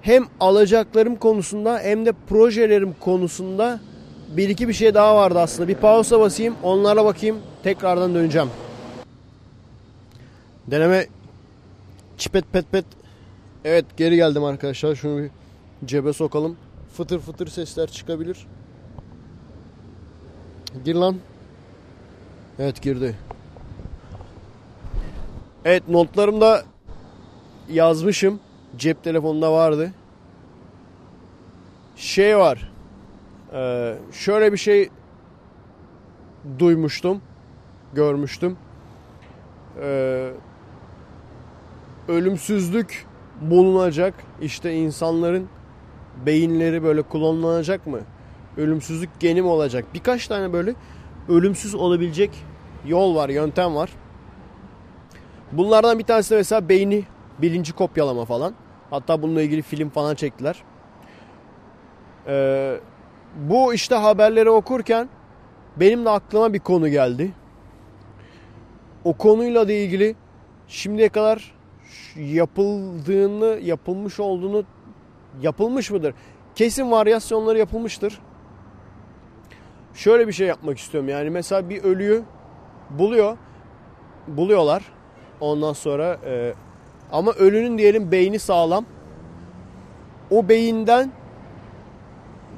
[0.00, 3.80] Hem alacaklarım konusunda hem de projelerim konusunda
[4.36, 5.68] bir iki bir şey daha vardı aslında.
[5.68, 7.38] Bir pausa basayım, onlara bakayım.
[7.62, 8.50] Tekrardan döneceğim.
[10.66, 11.06] Deneme
[12.16, 12.84] çipet pet pet.
[13.64, 14.94] Evet geri geldim arkadaşlar.
[14.94, 15.30] Şunu bir
[15.84, 16.56] cebe sokalım.
[16.96, 18.46] Fıtır fıtır sesler çıkabilir.
[20.84, 21.16] Gir lan.
[22.58, 23.16] Evet girdi.
[25.64, 26.62] Evet notlarımda
[27.70, 28.40] yazmışım.
[28.76, 29.92] Cep telefonunda vardı.
[31.96, 32.71] Şey var.
[33.52, 34.90] Ee, şöyle bir şey
[36.58, 37.20] duymuştum.
[37.94, 38.56] Görmüştüm.
[39.80, 40.32] Ee,
[42.08, 43.06] ölümsüzlük
[43.40, 44.14] bulunacak.
[44.40, 45.48] İşte insanların
[46.26, 48.00] beyinleri böyle klonlanacak mı?
[48.56, 49.84] Ölümsüzlük geni mi olacak?
[49.94, 50.74] Birkaç tane böyle
[51.28, 52.30] ölümsüz olabilecek
[52.86, 53.90] yol var, yöntem var.
[55.52, 57.04] Bunlardan bir tanesi de mesela beyni
[57.38, 58.54] bilinci kopyalama falan.
[58.90, 60.62] Hatta bununla ilgili film falan çektiler.
[62.26, 62.80] Ee,
[63.36, 65.08] bu işte haberleri okurken
[65.76, 67.32] benim de aklıma bir konu geldi.
[69.04, 70.16] O konuyla da ilgili
[70.68, 71.54] şimdiye kadar
[72.16, 74.64] yapıldığını, yapılmış olduğunu
[75.42, 76.14] yapılmış mıdır?
[76.54, 78.20] Kesin varyasyonları yapılmıştır.
[79.94, 81.08] Şöyle bir şey yapmak istiyorum.
[81.08, 82.22] Yani mesela bir ölüyü
[82.90, 83.36] buluyor.
[84.28, 84.82] Buluyorlar.
[85.40, 86.54] Ondan sonra e,
[87.12, 88.84] ama ölünün diyelim beyni sağlam.
[90.30, 91.12] O beyinden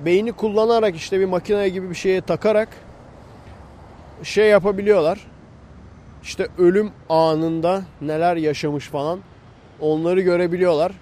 [0.05, 2.69] beyni kullanarak işte bir makine gibi bir şeye takarak
[4.23, 5.27] şey yapabiliyorlar.
[6.23, 9.19] İşte ölüm anında neler yaşamış falan
[9.81, 10.93] onları görebiliyorlar.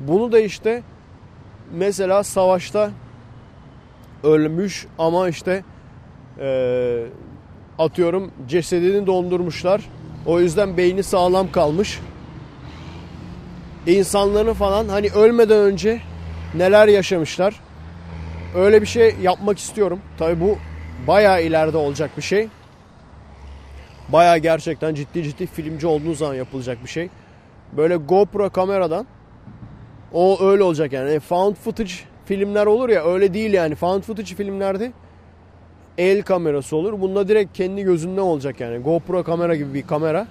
[0.00, 0.82] Bunu da işte
[1.72, 2.90] mesela savaşta
[4.22, 5.64] ölmüş ama işte
[6.40, 7.04] e,
[7.78, 9.88] atıyorum cesedini dondurmuşlar.
[10.26, 12.00] O yüzden beyni sağlam kalmış.
[13.86, 16.00] İnsanların falan hani ölmeden önce
[16.54, 17.60] neler yaşamışlar.
[18.54, 20.00] Öyle bir şey yapmak istiyorum.
[20.18, 20.58] Tabi bu
[21.06, 22.48] baya ileride olacak bir şey.
[24.08, 27.08] Baya gerçekten ciddi ciddi filmci olduğunuz zaman yapılacak bir şey.
[27.72, 29.06] Böyle GoPro kameradan
[30.12, 31.20] o öyle olacak yani.
[31.20, 31.92] Found footage
[32.24, 33.74] filmler olur ya öyle değil yani.
[33.74, 34.92] Found footage filmlerde
[35.98, 37.00] el kamerası olur.
[37.00, 38.78] Bunda direkt kendi gözünden olacak yani.
[38.78, 40.26] GoPro kamera gibi bir kamera.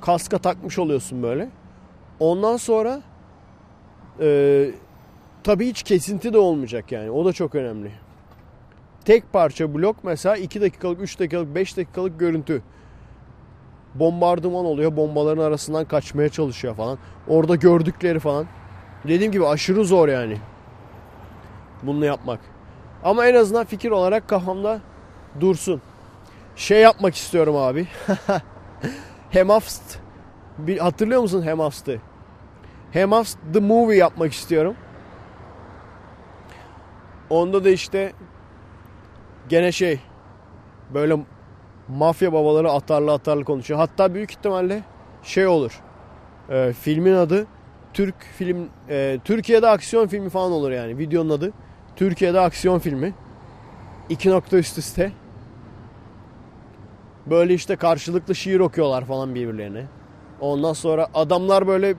[0.00, 1.48] Kaska takmış oluyorsun böyle.
[2.20, 3.00] Ondan sonra
[4.20, 4.70] e,
[5.46, 7.10] tabii hiç kesinti de olmayacak yani.
[7.10, 7.90] O da çok önemli.
[9.04, 12.62] Tek parça blok mesela 2 dakikalık, 3 dakikalık, 5 dakikalık görüntü.
[13.94, 14.96] Bombardıman oluyor.
[14.96, 16.98] Bombaların arasından kaçmaya çalışıyor falan.
[17.28, 18.46] Orada gördükleri falan.
[19.08, 20.36] Dediğim gibi aşırı zor yani.
[21.82, 22.40] Bunu yapmak.
[23.04, 24.80] Ama en azından fikir olarak kafamda
[25.40, 25.82] dursun.
[26.56, 27.86] Şey yapmak istiyorum abi.
[29.30, 29.98] Hemafst.
[30.58, 32.00] Bir, hatırlıyor musun Hemafst'ı?
[32.90, 34.74] Hemafst The Movie yapmak istiyorum.
[37.30, 38.12] Onda da işte
[39.48, 40.00] gene şey
[40.94, 41.16] böyle
[41.88, 43.80] mafya babaları atarlı atarlı konuşuyor.
[43.80, 44.82] Hatta büyük ihtimalle
[45.22, 45.80] şey olur.
[46.50, 47.46] E, filmin adı
[47.94, 50.98] Türk film e, Türkiye'de aksiyon filmi falan olur yani.
[50.98, 51.52] Videonun adı
[51.96, 53.14] Türkiye'de aksiyon filmi.
[54.08, 55.12] İki nokta üst üste.
[57.26, 59.84] Böyle işte karşılıklı şiir okuyorlar falan birbirlerine.
[60.40, 61.94] Ondan sonra adamlar böyle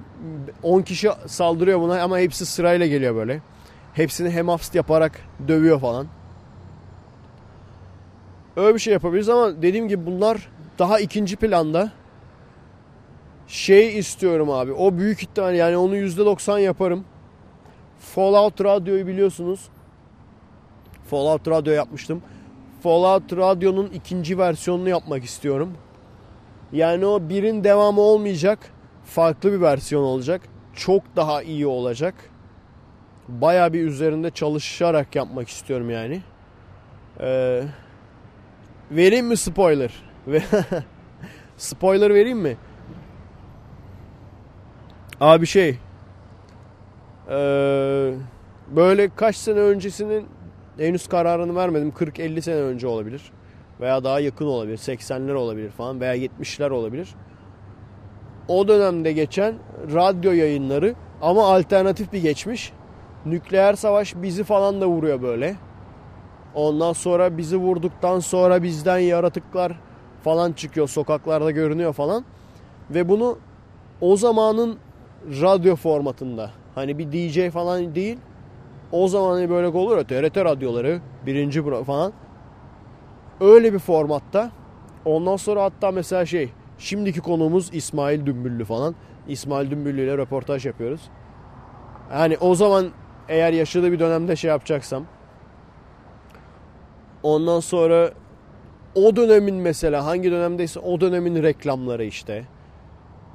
[0.64, 3.42] 10 kişi saldırıyor buna ama hepsi sırayla geliyor böyle.
[3.98, 6.08] Hepsini hemafst yaparak dövüyor falan.
[8.56, 11.92] Öyle bir şey yapabiliriz ama dediğim gibi bunlar daha ikinci planda.
[13.48, 14.74] Şey istiyorum abi.
[14.74, 17.06] O büyük ihtimal yani onu %90 yaparım.
[18.00, 19.70] Fallout Radyo'yu biliyorsunuz.
[21.10, 22.22] Fallout Radyo yapmıştım.
[22.84, 25.74] Fallout Radyo'nun ikinci versiyonunu yapmak istiyorum.
[26.72, 28.60] Yani o birin devamı olmayacak.
[29.06, 30.42] Farklı bir versiyon olacak.
[30.76, 32.16] Çok daha iyi olacak.
[33.28, 36.22] Baya bir üzerinde çalışarak yapmak istiyorum yani.
[37.20, 37.64] Ee,
[38.92, 39.92] vereyim mi spoiler?
[41.58, 42.58] spoiler vereyim mi?
[45.20, 45.78] Abi şey
[47.30, 48.14] ee,
[48.68, 50.28] böyle kaç sene öncesinin
[50.78, 51.90] henüz kararını vermedim.
[51.90, 53.32] 40-50 sene önce olabilir.
[53.82, 54.78] Veya daha yakın olabilir.
[54.78, 57.16] 80'ler olabilir falan veya 70'ler olabilir.
[58.48, 59.56] O dönemde geçen
[59.94, 62.74] radyo yayınları ama alternatif bir geçmiş.
[63.26, 65.56] Nükleer savaş bizi falan da vuruyor böyle.
[66.56, 69.80] Ondan sonra bizi vurduktan sonra bizden yaratıklar
[70.24, 72.26] falan çıkıyor sokaklarda görünüyor falan.
[72.90, 73.38] Ve bunu
[74.02, 74.78] o zamanın
[75.26, 78.18] radyo formatında hani bir DJ falan değil
[78.92, 82.14] o zaman hani böyle olur ya TRT radyoları birinci falan
[83.42, 84.52] öyle bir formatta
[85.06, 88.96] ondan sonra hatta mesela şey şimdiki konuğumuz İsmail Dümbüllü falan
[89.28, 91.02] İsmail Dümbüllü ile röportaj yapıyoruz.
[92.12, 92.88] Yani o zaman
[93.30, 95.06] eğer yaşadığı bir dönemde şey yapacaksam
[97.24, 98.12] ondan sonra
[98.96, 102.46] o dönemin mesela hangi dönemdeyse o dönemin reklamları işte.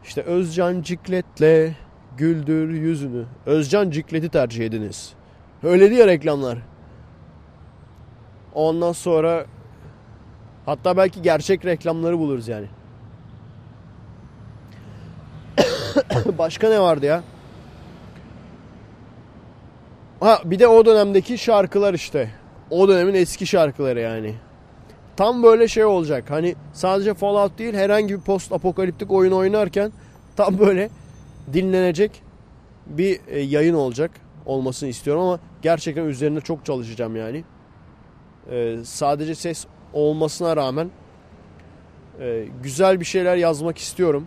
[0.05, 1.74] İşte Özcan Ciklet'le
[2.16, 3.24] güldür yüzünü.
[3.47, 5.12] Özcan Ciklet'i tercih ediniz.
[5.62, 6.59] Öyle diyor reklamlar.
[8.55, 9.47] Ondan sonra
[10.66, 12.66] hatta belki gerçek reklamları buluruz yani.
[16.38, 17.22] Başka ne vardı ya?
[20.22, 22.30] Ha bir de o dönemdeki şarkılar işte.
[22.70, 24.34] O dönemin eski şarkıları yani.
[25.16, 26.30] Tam böyle şey olacak.
[26.30, 29.92] Hani sadece Fallout değil herhangi bir post apokaliptik oyun oynarken
[30.36, 30.90] tam böyle
[31.52, 32.22] dinlenecek
[32.86, 34.10] bir e, yayın olacak
[34.46, 37.44] olmasını istiyorum ama gerçekten üzerinde çok çalışacağım yani.
[38.50, 40.90] Ee, sadece ses olmasına rağmen
[42.20, 44.26] e, güzel bir şeyler yazmak istiyorum.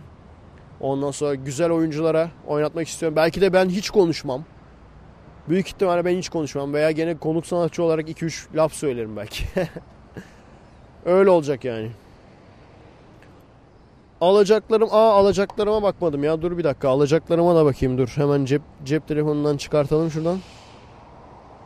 [0.80, 3.16] Ondan sonra güzel oyunculara oynatmak istiyorum.
[3.16, 4.44] Belki de ben hiç konuşmam.
[5.48, 9.44] Büyük ihtimalle ben hiç konuşmam veya gene konuk sanatçı olarak 2-3 laf söylerim belki.
[11.04, 11.90] Öyle olacak yani.
[14.20, 16.42] Alacaklarım, aa alacaklarıma bakmadım ya.
[16.42, 18.12] Dur bir dakika alacaklarıma da bakayım dur.
[18.14, 20.38] Hemen cep cep telefonundan çıkartalım şuradan.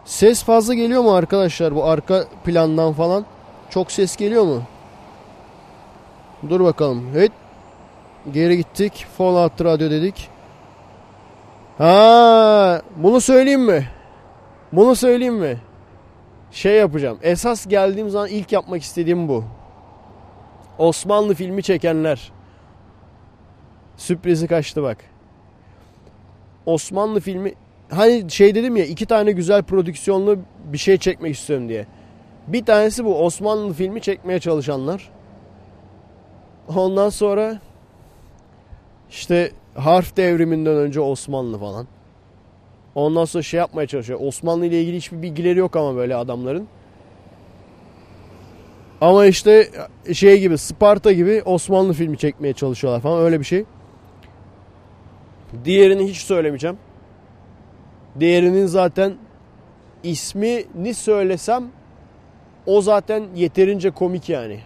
[0.05, 3.24] Ses fazla geliyor mu arkadaşlar bu arka plandan falan?
[3.70, 4.62] Çok ses geliyor mu?
[6.49, 7.07] Dur bakalım.
[7.16, 7.33] Evet.
[8.33, 9.07] Geri gittik.
[9.18, 10.28] Fallout Radio dedik.
[11.81, 13.89] Ha, bunu söyleyeyim mi?
[14.72, 15.59] Bunu söyleyeyim mi?
[16.51, 17.18] Şey yapacağım.
[17.22, 19.45] Esas geldiğim zaman ilk yapmak istediğim bu.
[20.78, 22.33] Osmanlı filmi çekenler.
[23.97, 24.99] Sürprizi kaçtı bak.
[26.66, 27.55] Osmanlı filmi
[27.91, 31.87] hani şey dedim ya iki tane güzel prodüksiyonlu bir şey çekmek istiyorum diye.
[32.47, 35.11] Bir tanesi bu Osmanlı filmi çekmeye çalışanlar.
[36.76, 37.61] Ondan sonra
[39.11, 41.87] işte harf devriminden önce Osmanlı falan.
[42.95, 44.18] Ondan sonra şey yapmaya çalışıyor.
[44.23, 46.68] Osmanlı ile ilgili hiçbir bilgileri yok ama böyle adamların.
[49.01, 49.68] Ama işte
[50.12, 53.64] şey gibi Sparta gibi Osmanlı filmi çekmeye çalışıyorlar falan öyle bir şey.
[55.64, 56.79] Diğerini hiç söylemeyeceğim.
[58.21, 59.14] Diğerinin zaten
[60.03, 61.64] ismini söylesem
[62.66, 64.61] o zaten yeterince komik yani.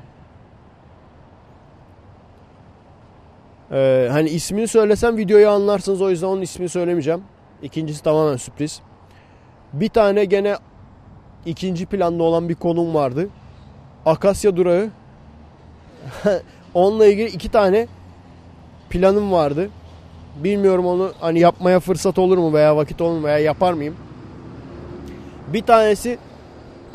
[3.75, 7.23] Ee, hani ismini söylesem videoyu anlarsınız o yüzden onun ismini söylemeyeceğim.
[7.63, 8.81] İkincisi tamamen sürpriz.
[9.73, 10.57] Bir tane gene
[11.47, 13.29] ikinci planda olan bir konum vardı.
[14.07, 14.91] Akasya durağı.
[16.75, 17.87] Onunla ilgili iki tane
[18.91, 19.71] planım vardı.
[20.45, 23.97] Bilmiyorum onu hani yapmaya fırsat olur mu veya vakit olur mu veya yapar mıyım?
[25.53, 26.19] Bir tanesi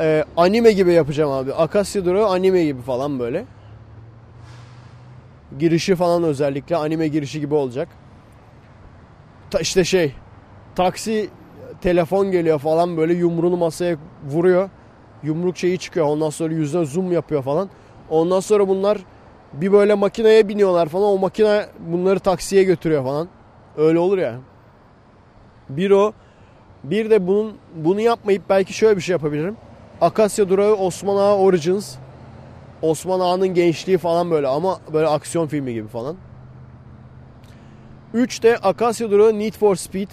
[0.00, 1.54] e, anime gibi yapacağım abi.
[1.54, 3.44] Akasya durağı anime gibi falan böyle.
[5.58, 7.88] Girişi falan özellikle anime girişi gibi olacak.
[9.50, 10.14] Ta işte şey
[10.74, 11.30] taksi
[11.80, 13.96] telefon geliyor falan böyle yumruğunu masaya
[14.28, 14.70] vuruyor.
[15.22, 16.06] Yumruk şeyi çıkıyor.
[16.06, 17.68] Ondan sonra yüzüne zoom yapıyor falan.
[18.10, 18.98] Ondan sonra bunlar
[19.52, 21.08] bir böyle makineye biniyorlar falan.
[21.08, 23.28] O makine bunları taksiye götürüyor falan.
[23.76, 24.34] Öyle olur ya.
[25.68, 26.12] Bir o.
[26.84, 29.56] Bir de bunun bunu yapmayıp belki şöyle bir şey yapabilirim.
[30.00, 31.96] Akasya Durağı Osman Ağa Origins.
[32.82, 36.16] Osman Ağa'nın gençliği falan böyle ama böyle aksiyon filmi gibi falan.
[38.14, 40.08] 3 de Akasya Durağı Need for Speed.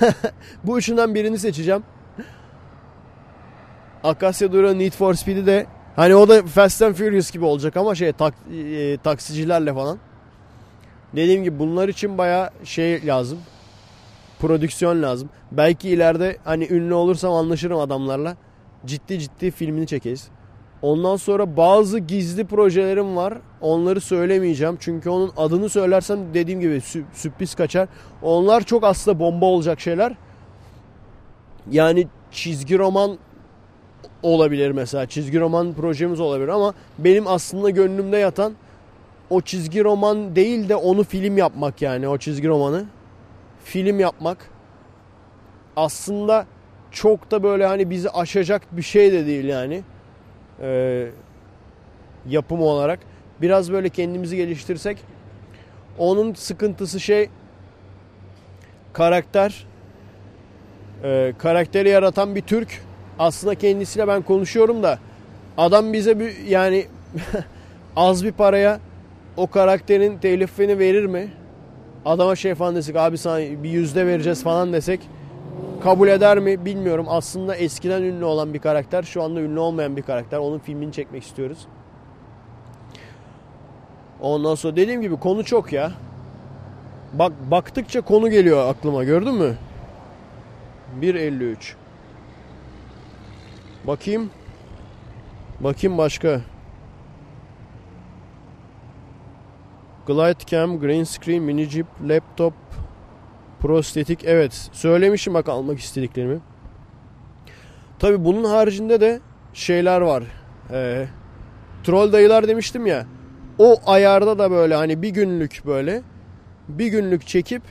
[0.64, 1.82] Bu üçünden birini seçeceğim.
[4.04, 7.94] Akasya Durağı Need for Speed'i de hani o da Fast and Furious gibi olacak ama
[7.94, 9.98] şey tak, e, taksicilerle falan.
[11.16, 13.38] Dediğim gibi bunlar için baya şey lazım.
[14.38, 15.30] Prodüksiyon lazım.
[15.52, 18.36] Belki ileride hani ünlü olursam anlaşırım adamlarla.
[18.86, 20.28] Ciddi ciddi filmini çekeriz.
[20.82, 23.34] Ondan sonra bazı gizli projelerim var.
[23.60, 24.76] Onları söylemeyeceğim.
[24.80, 26.80] Çünkü onun adını söylersem dediğim gibi
[27.12, 27.88] sürpriz kaçar.
[28.22, 30.12] Onlar çok aslında bomba olacak şeyler.
[31.70, 33.18] Yani çizgi roman
[34.22, 35.06] olabilir mesela.
[35.06, 38.52] Çizgi roman projemiz olabilir ama benim aslında gönlümde yatan
[39.30, 42.84] o çizgi roman değil de onu film yapmak yani o çizgi romanı.
[43.64, 44.50] Film yapmak.
[45.76, 46.46] Aslında
[46.90, 49.82] çok da böyle hani bizi aşacak bir şey de değil yani.
[50.60, 51.08] Ee,
[52.28, 52.98] yapım olarak.
[53.40, 54.98] Biraz böyle kendimizi geliştirsek.
[55.98, 57.28] Onun sıkıntısı şey
[58.92, 59.66] karakter.
[61.04, 62.82] Ee, karakteri yaratan bir Türk.
[63.18, 64.98] Aslında kendisiyle ben konuşuyorum da
[65.58, 66.86] adam bize bir yani
[67.96, 68.80] az bir paraya
[69.36, 71.28] o karakterin telifini verir mi?
[72.04, 75.00] Adama şey falan desek abi sana bir yüzde vereceğiz falan desek
[75.82, 77.06] kabul eder mi bilmiyorum.
[77.08, 80.38] Aslında eskiden ünlü olan bir karakter şu anda ünlü olmayan bir karakter.
[80.38, 81.66] Onun filmini çekmek istiyoruz.
[84.20, 85.92] Ondan sonra dediğim gibi konu çok ya.
[87.12, 89.56] Bak baktıkça konu geliyor aklıma gördün mü?
[91.00, 91.56] 1.53
[93.84, 94.30] Bakayım.
[95.60, 96.40] Bakayım başka.
[100.06, 102.54] Glide cam, green screen, mini jeep, laptop,
[103.62, 104.24] prostetik.
[104.24, 106.38] Evet söylemişim bak almak istediklerimi.
[107.98, 109.20] Tabi bunun haricinde de
[109.54, 110.22] şeyler var.
[110.70, 111.06] Ee,
[111.84, 113.06] troll dayılar demiştim ya.
[113.58, 116.02] O ayarda da böyle hani bir günlük böyle
[116.68, 117.62] bir günlük çekip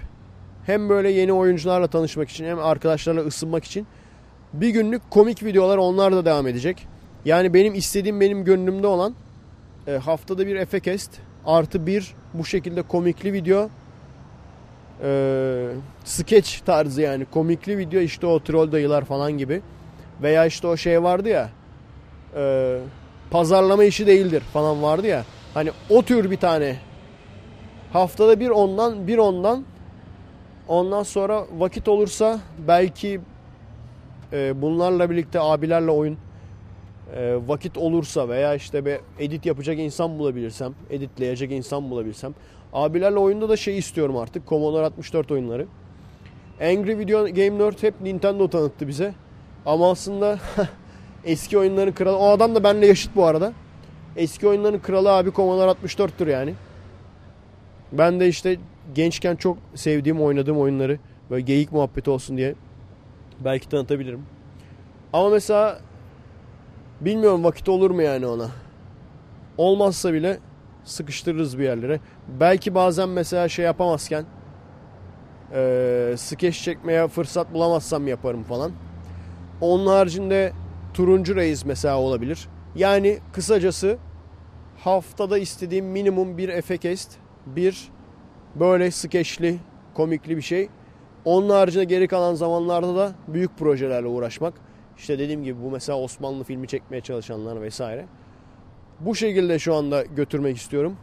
[0.66, 3.88] hem böyle yeni oyuncularla tanışmak için hem arkadaşlarla ısınmak için
[4.54, 6.88] bir günlük komik videolar onlar da devam edecek.
[7.26, 9.16] Yani benim istediğim benim gönlümde olan
[9.88, 11.12] e, haftada bir Efekest
[11.46, 13.70] artı bir bu şekilde komikli video
[15.04, 15.68] e,
[16.04, 17.26] sketch tarzı yani.
[17.26, 19.62] Komikli video işte o troll dayılar falan gibi.
[20.22, 21.50] Veya işte o şey vardı ya
[22.36, 22.78] e,
[23.32, 25.26] pazarlama işi değildir falan vardı ya.
[25.54, 26.76] Hani o tür bir tane.
[27.94, 29.66] Haftada bir ondan bir ondan.
[30.68, 33.22] Ondan sonra vakit olursa belki
[34.34, 36.18] e, bunlarla birlikte abilerle oyun
[37.16, 42.34] e, vakit olursa veya işte bir edit yapacak insan bulabilirsem, editleyecek insan bulabilirsem.
[42.74, 44.48] Abilerle oyunda da şey istiyorum artık.
[44.48, 45.68] Commodore 64 oyunları.
[46.62, 49.14] Angry Video Game Nerd hep Nintendo tanıttı bize.
[49.66, 50.40] Ama aslında
[51.26, 52.18] eski oyunların kralı.
[52.18, 53.54] O adam da benimle yaşıt bu arada.
[54.16, 56.54] Eski oyunların kralı abi Commodore 64'tür yani.
[57.92, 58.58] Ben de işte
[58.96, 61.00] gençken çok sevdiğim, oynadığım oyunları
[61.30, 62.56] böyle geyik muhabbeti olsun diye
[63.40, 64.26] belki tanıtabilirim.
[65.14, 65.80] Ama mesela
[67.02, 68.50] bilmiyorum vakit olur mu yani ona.
[69.58, 70.40] Olmazsa bile
[70.84, 72.00] sıkıştırırız bir yerlere.
[72.40, 74.26] Belki bazen mesela şey yapamazken
[75.54, 78.72] e, skeç çekmeye fırsat bulamazsam yaparım falan.
[79.62, 80.54] Onun haricinde
[80.94, 82.48] turuncu reis mesela olabilir.
[82.76, 83.98] Yani kısacası
[84.78, 87.12] haftada istediğim minimum bir efekest,
[87.46, 87.90] bir
[88.56, 89.58] böyle skeçli,
[89.94, 90.70] komikli bir şey.
[91.26, 94.54] Onun haricinde geri kalan zamanlarda da büyük projelerle uğraşmak.
[94.98, 98.06] İşte dediğim gibi bu mesela Osmanlı filmi çekmeye çalışanlar vesaire.
[99.06, 100.98] Bu şekilde şu anda götürmek istiyorum.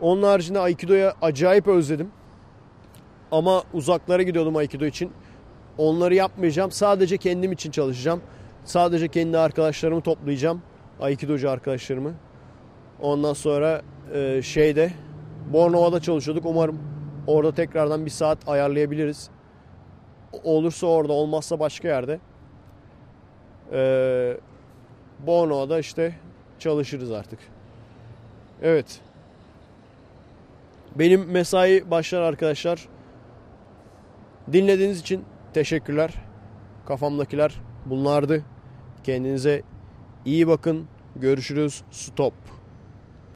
[0.00, 2.10] Onun haricinde Aikido'ya acayip özledim.
[3.30, 5.12] Ama uzaklara gidiyordum Aikido için.
[5.78, 6.70] Onları yapmayacağım.
[6.70, 8.22] Sadece kendim için çalışacağım.
[8.64, 10.62] Sadece kendi arkadaşlarımı toplayacağım.
[11.00, 12.14] Aikidocu arkadaşlarımı.
[13.00, 13.82] Ondan sonra
[14.14, 14.92] e, şeyde
[15.52, 16.46] Bornova'da çalışıyorduk.
[16.46, 16.78] Umarım
[17.26, 19.30] orada tekrardan bir saat ayarlayabiliriz.
[20.44, 22.20] Olursa orada olmazsa başka yerde.
[23.72, 24.36] Ee,
[25.26, 26.14] Bornova'da işte
[26.60, 27.38] çalışırız artık.
[28.62, 29.00] Evet.
[30.96, 32.88] Benim mesai başlar arkadaşlar.
[34.52, 36.14] Dinlediğiniz için teşekkürler.
[36.86, 38.44] Kafamdakiler bunlardı.
[39.04, 39.62] Kendinize
[40.24, 40.88] iyi bakın.
[41.16, 41.82] Görüşürüz.
[41.90, 42.34] Stop.